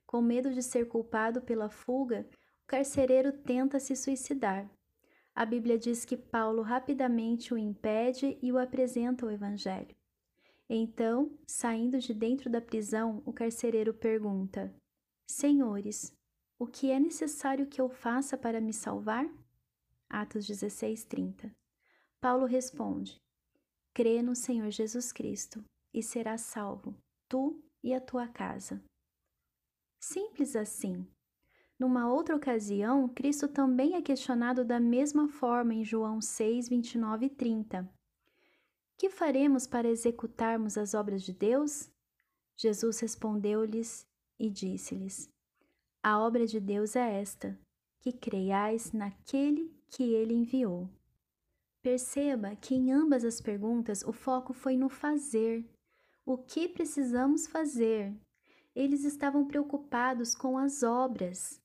Com 0.07 0.21
medo 0.21 0.53
de 0.53 0.63
ser 0.63 0.87
culpado 0.87 1.41
pela 1.41 1.71
fuga, 1.71 2.29
o 2.63 2.67
carcereiro 2.67 3.33
tenta 3.33 3.81
se 3.81 3.97
suicidar. 3.97 4.71
A 5.35 5.47
Bíblia 5.47 5.79
diz 5.79 6.05
que 6.05 6.19
Paulo 6.19 6.61
rapidamente 6.61 7.55
o 7.55 7.57
impede 7.57 8.37
e 8.43 8.53
o 8.53 8.59
apresenta 8.59 9.25
ao 9.25 9.33
Evangelho. 9.33 9.97
Então, 10.75 11.31
saindo 11.47 11.99
de 11.99 12.15
dentro 12.15 12.49
da 12.49 12.59
prisão, 12.59 13.23
o 13.27 13.33
carcereiro 13.33 13.93
pergunta: 13.93 14.75
Senhores, 15.27 16.11
o 16.59 16.67
que 16.67 16.91
é 16.91 16.99
necessário 16.99 17.67
que 17.67 17.79
eu 17.79 17.91
faça 17.91 18.39
para 18.39 18.59
me 18.59 18.73
salvar? 18.73 19.31
Atos 20.09 20.47
16, 20.47 21.05
30. 21.05 21.55
Paulo 22.23 22.47
responde: 22.47 23.21
Crê 23.93 24.23
no 24.23 24.35
Senhor 24.35 24.71
Jesus 24.71 25.13
Cristo 25.13 25.63
e 25.93 26.03
serás 26.03 26.41
salvo, 26.41 26.97
tu 27.29 27.63
e 27.85 27.93
a 27.93 28.01
tua 28.01 28.27
casa. 28.27 28.83
Simples 30.01 30.57
assim. 30.57 31.07
Numa 31.79 32.11
outra 32.11 32.35
ocasião, 32.35 33.11
Cristo 33.11 33.47
também 33.47 33.95
é 33.95 34.01
questionado 34.01 34.65
da 34.65 34.81
mesma 34.81 35.29
forma 35.29 35.75
em 35.75 35.85
João 35.85 36.19
6, 36.19 36.71
29 36.71 37.27
e 37.27 37.29
30. 37.29 37.93
Que 39.03 39.11
faremos 39.11 39.67
para 39.67 39.88
executarmos 39.88 40.79
as 40.79 40.95
obras 40.95 41.25
de 41.25 41.33
Deus? 41.33 41.91
Jesus 42.57 43.01
respondeu-lhes 43.01 44.07
e 44.38 44.49
disse-lhes: 44.49 45.29
A 46.01 46.21
obra 46.21 46.47
de 46.47 46.61
Deus 46.61 46.95
é 46.95 47.21
esta, 47.21 47.59
que 47.99 48.12
creiais 48.12 48.93
naquele 48.93 49.77
que 49.88 50.05
ele 50.05 50.35
enviou. 50.35 50.88
Perceba 51.83 52.55
que 52.55 52.77
em 52.77 52.93
ambas 52.93 53.25
as 53.25 53.41
perguntas 53.41 54.05
o 54.05 54.12
foco 54.12 54.53
foi 54.53 54.77
no 54.77 54.88
fazer. 54.88 55.69
O 56.25 56.38
que 56.38 56.69
precisamos 56.69 57.49
fazer? 57.49 58.17
Eles 58.73 59.03
estavam 59.03 59.49
preocupados 59.49 60.33
com 60.33 60.57
as 60.57 60.85
obras. 60.85 61.61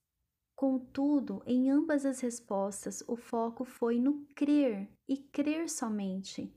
Contudo, 0.55 1.43
em 1.45 1.69
ambas 1.69 2.03
as 2.03 2.19
respostas, 2.19 3.03
o 3.07 3.15
foco 3.15 3.63
foi 3.63 3.99
no 3.99 4.25
crer 4.33 4.89
e 5.07 5.17
crer 5.17 5.69
somente. 5.69 6.51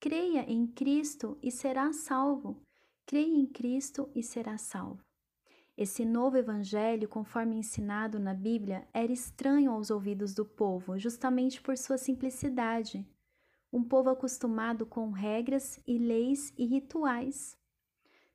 Creia 0.00 0.48
em 0.48 0.64
Cristo 0.64 1.36
e 1.42 1.50
será 1.50 1.92
salvo. 1.92 2.62
Creia 3.04 3.34
em 3.34 3.44
Cristo 3.44 4.08
e 4.14 4.22
será 4.22 4.56
salvo. 4.56 5.04
Esse 5.76 6.04
novo 6.04 6.36
evangelho, 6.36 7.08
conforme 7.08 7.56
ensinado 7.56 8.16
na 8.20 8.32
Bíblia, 8.32 8.86
era 8.92 9.12
estranho 9.12 9.72
aos 9.72 9.90
ouvidos 9.90 10.32
do 10.34 10.44
povo, 10.44 10.96
justamente 10.96 11.60
por 11.60 11.76
sua 11.76 11.98
simplicidade. 11.98 13.04
Um 13.72 13.82
povo 13.82 14.08
acostumado 14.08 14.86
com 14.86 15.10
regras 15.10 15.80
e 15.84 15.98
leis 15.98 16.54
e 16.56 16.64
rituais. 16.64 17.58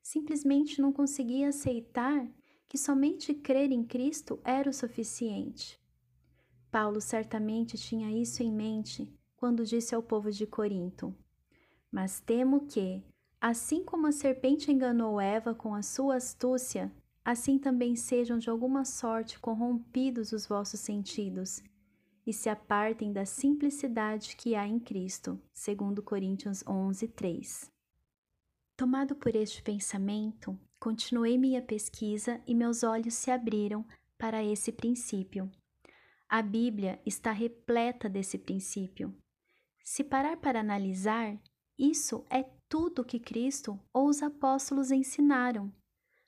Simplesmente 0.01 0.81
não 0.81 0.91
conseguia 0.91 1.47
aceitar 1.47 2.29
que 2.67 2.77
somente 2.77 3.33
crer 3.33 3.71
em 3.71 3.85
Cristo 3.85 4.37
era 4.43 4.69
o 4.69 4.73
suficiente. 4.73 5.79
Paulo 6.69 6.99
certamente 6.99 7.77
tinha 7.77 8.11
isso 8.11 8.43
em 8.43 8.51
mente 8.51 9.17
quando 9.37 9.65
disse 9.65 9.95
ao 9.95 10.03
povo 10.03 10.29
de 10.29 10.45
Corinto: 10.45 11.15
Mas 11.93 12.19
temo 12.19 12.65
que, 12.65 13.03
assim 13.39 13.85
como 13.85 14.07
a 14.07 14.11
serpente 14.11 14.71
enganou 14.71 15.21
Eva 15.21 15.53
com 15.53 15.75
a 15.75 15.83
sua 15.83 16.15
astúcia, 16.15 16.91
assim 17.23 17.59
também 17.59 17.95
sejam 17.95 18.39
de 18.39 18.49
alguma 18.49 18.83
sorte 18.83 19.39
corrompidos 19.39 20.31
os 20.31 20.47
vossos 20.47 20.79
sentidos, 20.79 21.61
e 22.25 22.33
se 22.33 22.49
apartem 22.49 23.13
da 23.13 23.25
simplicidade 23.25 24.35
que 24.35 24.55
há 24.55 24.65
em 24.65 24.79
Cristo, 24.79 25.39
segundo 25.53 26.01
Coríntios 26.01 26.63
11, 26.65 27.09
3. 27.09 27.71
Tomado 28.75 29.15
por 29.15 29.35
este 29.35 29.61
pensamento, 29.61 30.57
continuei 30.79 31.37
minha 31.37 31.61
pesquisa 31.61 32.41
e 32.47 32.55
meus 32.55 32.81
olhos 32.81 33.13
se 33.13 33.29
abriram 33.29 33.85
para 34.17 34.43
esse 34.43 34.71
princípio. 34.71 35.47
A 36.27 36.41
Bíblia 36.41 36.99
está 37.05 37.31
repleta 37.31 38.09
desse 38.09 38.39
princípio. 38.39 39.15
Se 39.83 40.03
parar 40.03 40.37
para 40.37 40.61
analisar, 40.61 41.37
isso 41.77 42.25
é 42.29 42.45
tudo 42.69 43.03
que 43.03 43.19
Cristo 43.19 43.79
ou 43.93 44.07
os 44.07 44.21
apóstolos 44.21 44.91
ensinaram 44.91 45.71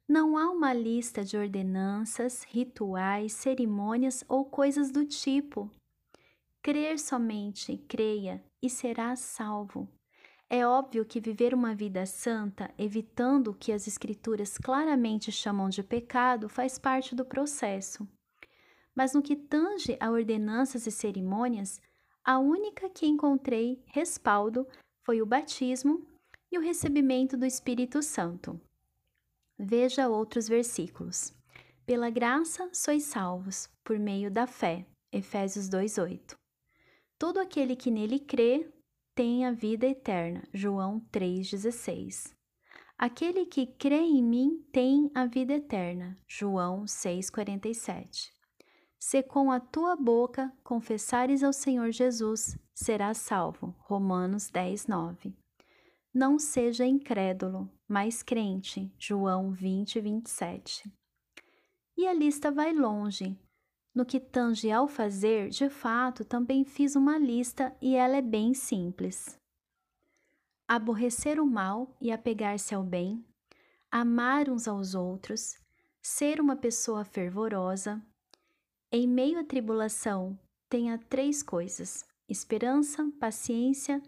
não 0.08 0.38
há 0.38 0.52
uma 0.52 0.72
lista 0.72 1.24
de 1.24 1.36
ordenanças, 1.36 2.44
rituais, 2.44 3.34
cerimônias 3.34 4.24
ou 4.28 4.46
coisas 4.46 4.92
do 4.92 5.04
tipo. 5.04 5.70
Crer 6.62 7.00
somente, 7.00 7.78
creia 7.88 8.44
e 8.62 8.70
serás 8.70 9.20
salvo. 9.20 9.90
É 10.48 10.66
óbvio 10.66 11.06
que 11.06 11.20
viver 11.20 11.56
uma 11.56 11.74
vida 11.74 12.06
santa, 12.06 12.72
evitando 12.78 13.48
o 13.48 13.54
que 13.56 13.72
as 13.72 13.88
Escrituras 13.88 14.60
claramente 14.60 15.32
chamam 15.32 15.70
de 15.70 15.82
pecado, 15.82 16.48
faz 16.48 16.78
parte 16.78 17.16
do 17.16 17.26
processo. 17.26 18.08
Mas 18.94 19.16
no 19.16 19.24
que 19.24 19.36
tange 19.36 19.98
a 20.00 20.12
ordenanças 20.12 20.86
e 20.86 20.92
cerimônias, 20.92 21.82
a 22.24 22.38
única 22.38 22.92
que 22.92 23.08
encontrei 23.08 23.84
respaldo 23.88 24.68
foi 25.06 25.22
o 25.22 25.26
batismo 25.26 26.04
e 26.52 26.58
o 26.58 26.62
recebimento 26.62 27.38
do 27.38 27.46
Espírito 27.46 28.02
Santo. 28.02 28.60
Veja 29.58 30.10
outros 30.10 30.48
versículos. 30.48 31.32
Pela 31.86 32.10
graça 32.10 32.68
sois 32.74 33.04
salvos, 33.04 33.70
por 33.84 34.00
meio 34.00 34.32
da 34.32 34.48
fé. 34.48 34.86
Efésios 35.12 35.70
2:8. 35.70 36.36
Todo 37.20 37.40
aquele 37.40 37.76
que 37.76 37.92
nele 37.92 38.20
crê 38.20 38.68
tem 39.14 39.46
a 39.46 39.52
vida 39.52 39.86
eterna. 39.86 40.44
João 40.52 41.00
3:16. 41.12 42.36
Aquele 42.98 43.46
que 43.46 43.68
crê 43.68 44.02
em 44.02 44.24
mim 44.24 44.66
tem 44.72 45.12
a 45.14 45.28
vida 45.28 45.54
eterna. 45.54 46.18
João 46.28 46.88
6:47. 46.88 48.35
Se 49.08 49.22
com 49.22 49.52
a 49.52 49.60
tua 49.60 49.96
boca 49.96 50.52
confessares 50.64 51.44
ao 51.44 51.54
Senhor 51.54 51.92
Jesus, 51.92 52.58
serás 52.74 53.20
salvo. 53.20 53.76
Romanos 53.82 54.50
10, 54.50 54.88
9. 54.88 55.32
Não 56.12 56.40
seja 56.40 56.88
incrédulo, 56.88 57.72
mas 57.88 58.24
crente. 58.24 58.92
João 58.98 59.52
20, 59.52 60.02
27. 60.02 60.92
E 61.96 62.08
a 62.08 62.14
lista 62.16 62.52
vai 62.52 62.74
longe. 62.74 63.40
No 63.94 64.08
que 64.08 64.20
tange 64.20 64.72
ao 64.72 64.88
fazer, 64.88 65.50
de 65.50 65.70
fato, 65.70 66.26
também 66.26 66.66
fiz 66.66 66.96
uma 66.96 67.20
lista 67.20 67.78
e 67.80 67.96
ela 67.96 68.16
é 68.16 68.24
bem 68.24 68.56
simples. 68.56 69.40
Aborrecer 70.68 71.40
o 71.40 71.46
mal 71.46 71.96
e 72.02 72.12
apegar-se 72.12 72.74
ao 72.74 72.82
bem, 72.82 73.24
amar 73.92 74.50
uns 74.50 74.68
aos 74.68 74.96
outros, 74.96 75.60
ser 76.02 76.42
uma 76.42 76.56
pessoa 76.56 77.06
fervorosa. 77.06 78.04
Em 78.92 79.08
meio 79.08 79.40
à 79.40 79.44
tribulação, 79.44 80.38
tenha 80.70 80.98
três 80.98 81.42
coisas: 81.42 82.06
esperança, 82.30 83.12
paciência 83.20 84.02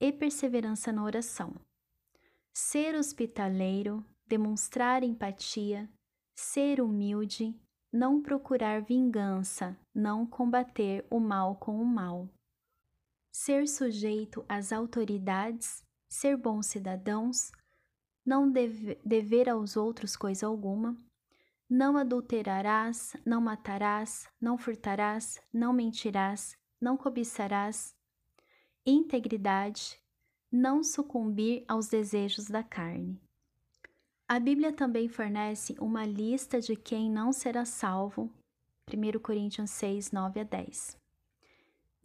e 0.00 0.12
perseverança 0.12 0.92
na 0.92 1.04
oração. 1.04 1.54
Ser 2.52 2.94
hospitaleiro, 2.94 4.04
demonstrar 4.26 5.02
empatia, 5.02 5.88
ser 6.34 6.80
humilde, 6.80 7.54
não 7.92 8.22
procurar 8.22 8.82
vingança, 8.82 9.76
não 9.94 10.26
combater 10.26 11.06
o 11.10 11.20
mal 11.20 11.56
com 11.56 11.80
o 11.80 11.84
mal. 11.84 12.28
Ser 13.30 13.68
sujeito 13.68 14.44
às 14.48 14.72
autoridades, 14.72 15.84
ser 16.08 16.36
bons 16.36 16.66
cidadãos, 16.66 17.50
não 18.24 18.50
deve, 18.50 18.98
dever 19.04 19.48
aos 19.48 19.76
outros 19.76 20.16
coisa 20.16 20.46
alguma, 20.46 20.96
não 21.72 21.96
adulterarás, 21.96 23.16
não 23.24 23.40
matarás, 23.40 24.28
não 24.38 24.58
furtarás, 24.58 25.40
não 25.50 25.72
mentirás, 25.72 26.54
não 26.78 26.98
cobiçarás. 26.98 27.96
Integridade, 28.84 29.98
não 30.50 30.82
sucumbir 30.84 31.64
aos 31.66 31.88
desejos 31.88 32.48
da 32.48 32.62
carne. 32.62 33.18
A 34.28 34.38
Bíblia 34.38 34.70
também 34.70 35.08
fornece 35.08 35.74
uma 35.80 36.04
lista 36.04 36.60
de 36.60 36.76
quem 36.76 37.10
não 37.10 37.32
será 37.32 37.64
salvo. 37.64 38.30
1 38.92 39.18
Coríntios 39.20 39.70
6, 39.70 40.12
9 40.12 40.40
a 40.40 40.44
10. 40.44 40.98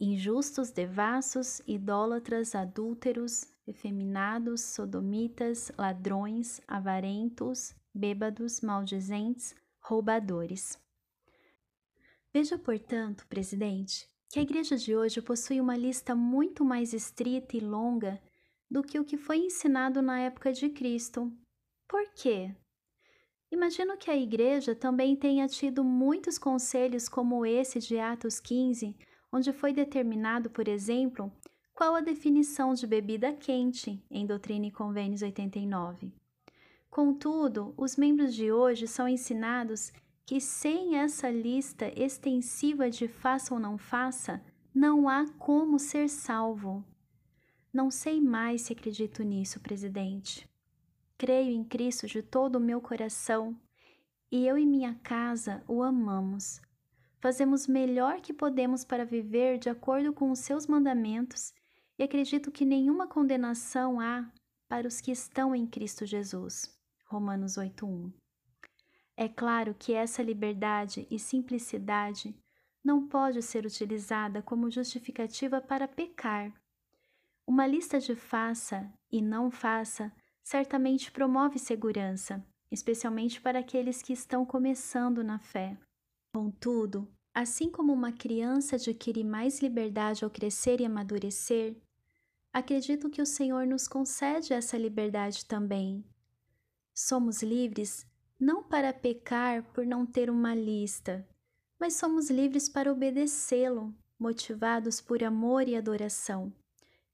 Injustos, 0.00 0.70
devassos, 0.70 1.60
idólatras, 1.66 2.54
adúlteros, 2.54 3.44
efeminados, 3.66 4.62
sodomitas, 4.62 5.70
ladrões, 5.76 6.58
avarentos, 6.66 7.74
bêbados, 7.98 8.60
maldizentes, 8.60 9.54
roubadores. 9.80 10.78
Veja, 12.32 12.56
portanto, 12.56 13.26
presidente, 13.26 14.08
que 14.30 14.38
a 14.38 14.42
igreja 14.42 14.76
de 14.76 14.94
hoje 14.94 15.20
possui 15.20 15.60
uma 15.60 15.76
lista 15.76 16.14
muito 16.14 16.64
mais 16.64 16.92
estrita 16.92 17.56
e 17.56 17.60
longa 17.60 18.20
do 18.70 18.82
que 18.82 19.00
o 19.00 19.04
que 19.04 19.16
foi 19.16 19.38
ensinado 19.38 20.00
na 20.00 20.20
época 20.20 20.52
de 20.52 20.68
Cristo. 20.68 21.32
Por 21.88 22.04
quê? 22.14 22.54
Imagino 23.50 23.96
que 23.96 24.10
a 24.10 24.16
igreja 24.16 24.74
também 24.74 25.16
tenha 25.16 25.48
tido 25.48 25.82
muitos 25.82 26.38
conselhos 26.38 27.08
como 27.08 27.46
esse 27.46 27.80
de 27.80 27.98
Atos 27.98 28.38
15, 28.38 28.94
onde 29.32 29.52
foi 29.52 29.72
determinado, 29.72 30.50
por 30.50 30.68
exemplo, 30.68 31.32
qual 31.74 31.94
a 31.94 32.00
definição 32.00 32.74
de 32.74 32.86
bebida 32.86 33.32
quente 33.32 34.04
em 34.10 34.26
Doutrina 34.26 34.66
e 34.66 34.70
Convênios 34.70 35.22
89. 35.22 36.12
Contudo, 36.90 37.74
os 37.76 37.96
membros 37.96 38.34
de 38.34 38.50
hoje 38.50 38.86
são 38.86 39.08
ensinados 39.08 39.92
que 40.24 40.40
sem 40.40 40.96
essa 40.96 41.30
lista 41.30 41.90
extensiva 41.96 42.90
de 42.90 43.08
faça 43.08 43.54
ou 43.54 43.60
não 43.60 43.78
faça, 43.78 44.42
não 44.74 45.08
há 45.08 45.26
como 45.38 45.78
ser 45.78 46.08
salvo. 46.08 46.84
Não 47.72 47.90
sei 47.90 48.20
mais 48.20 48.62
se 48.62 48.72
acredito 48.72 49.22
nisso, 49.22 49.60
presidente. 49.60 50.48
Creio 51.16 51.50
em 51.50 51.64
Cristo 51.64 52.06
de 52.06 52.22
todo 52.22 52.56
o 52.56 52.60
meu 52.60 52.80
coração 52.80 53.58
e 54.30 54.46
eu 54.46 54.58
e 54.58 54.66
minha 54.66 54.94
casa 55.02 55.62
o 55.66 55.82
amamos. 55.82 56.60
Fazemos 57.20 57.66
melhor 57.66 58.20
que 58.20 58.32
podemos 58.32 58.84
para 58.84 59.04
viver 59.04 59.58
de 59.58 59.68
acordo 59.68 60.12
com 60.12 60.30
os 60.30 60.38
seus 60.38 60.66
mandamentos 60.66 61.52
e 61.98 62.02
acredito 62.02 62.52
que 62.52 62.64
nenhuma 62.64 63.08
condenação 63.08 63.98
há 63.98 64.30
para 64.68 64.86
os 64.86 65.00
que 65.00 65.10
estão 65.10 65.54
em 65.54 65.66
Cristo 65.66 66.06
Jesus. 66.06 66.77
Romanos 67.08 67.56
8:1. 67.56 68.12
É 69.16 69.28
claro 69.28 69.74
que 69.74 69.94
essa 69.94 70.22
liberdade 70.22 71.06
e 71.10 71.18
simplicidade 71.18 72.36
não 72.84 73.08
pode 73.08 73.42
ser 73.42 73.64
utilizada 73.64 74.42
como 74.42 74.70
justificativa 74.70 75.58
para 75.58 75.88
pecar. 75.88 76.52
Uma 77.46 77.66
lista 77.66 77.98
de 77.98 78.14
faça 78.14 78.92
e 79.10 79.22
não 79.22 79.50
faça 79.50 80.12
certamente 80.44 81.10
promove 81.10 81.58
segurança, 81.58 82.44
especialmente 82.70 83.40
para 83.40 83.60
aqueles 83.60 84.02
que 84.02 84.12
estão 84.12 84.44
começando 84.44 85.24
na 85.24 85.38
fé. 85.38 85.78
Contudo, 86.34 87.08
assim 87.34 87.70
como 87.70 87.90
uma 87.90 88.12
criança 88.12 88.76
adquire 88.76 89.24
mais 89.24 89.60
liberdade 89.60 90.24
ao 90.24 90.30
crescer 90.30 90.78
e 90.78 90.84
amadurecer, 90.84 91.74
acredito 92.52 93.08
que 93.08 93.22
o 93.22 93.26
Senhor 93.26 93.66
nos 93.66 93.88
concede 93.88 94.52
essa 94.52 94.76
liberdade 94.76 95.46
também 95.46 96.04
Somos 97.00 97.44
livres 97.44 98.04
não 98.40 98.60
para 98.60 98.92
pecar 98.92 99.62
por 99.72 99.86
não 99.86 100.04
ter 100.04 100.28
uma 100.28 100.52
lista, 100.52 101.24
mas 101.78 101.94
somos 101.94 102.28
livres 102.28 102.68
para 102.68 102.90
obedecê-lo, 102.90 103.94
motivados 104.18 105.00
por 105.00 105.22
amor 105.22 105.68
e 105.68 105.76
adoração, 105.76 106.52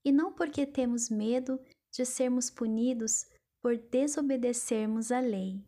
e 0.03 0.11
não 0.11 0.33
porque 0.33 0.65
temos 0.65 1.07
medo 1.07 1.59
de 1.91 2.03
sermos 2.03 2.49
punidos 2.49 3.27
por 3.61 3.77
desobedecermos 3.77 5.11
a 5.11 5.19
lei. 5.19 5.63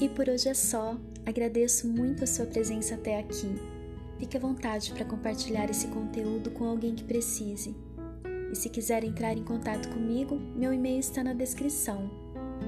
E 0.00 0.08
por 0.16 0.30
hoje 0.30 0.48
é 0.48 0.54
só. 0.54 0.96
Agradeço 1.26 1.86
muito 1.86 2.24
a 2.24 2.26
sua 2.26 2.46
presença 2.46 2.94
até 2.94 3.20
aqui. 3.20 3.81
Fique 4.22 4.36
à 4.36 4.40
vontade 4.40 4.92
para 4.92 5.04
compartilhar 5.04 5.68
esse 5.68 5.88
conteúdo 5.88 6.52
com 6.52 6.64
alguém 6.64 6.94
que 6.94 7.02
precise. 7.02 7.74
E 8.52 8.54
se 8.54 8.70
quiser 8.70 9.02
entrar 9.02 9.36
em 9.36 9.42
contato 9.42 9.88
comigo, 9.88 10.36
meu 10.54 10.72
e-mail 10.72 11.00
está 11.00 11.24
na 11.24 11.32
descrição. 11.32 12.08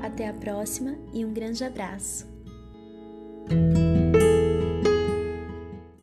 Até 0.03 0.27
a 0.27 0.35
próxima 0.35 0.99
e 1.13 1.25
um 1.25 1.33
grande 1.33 1.63
abraço! 1.63 2.27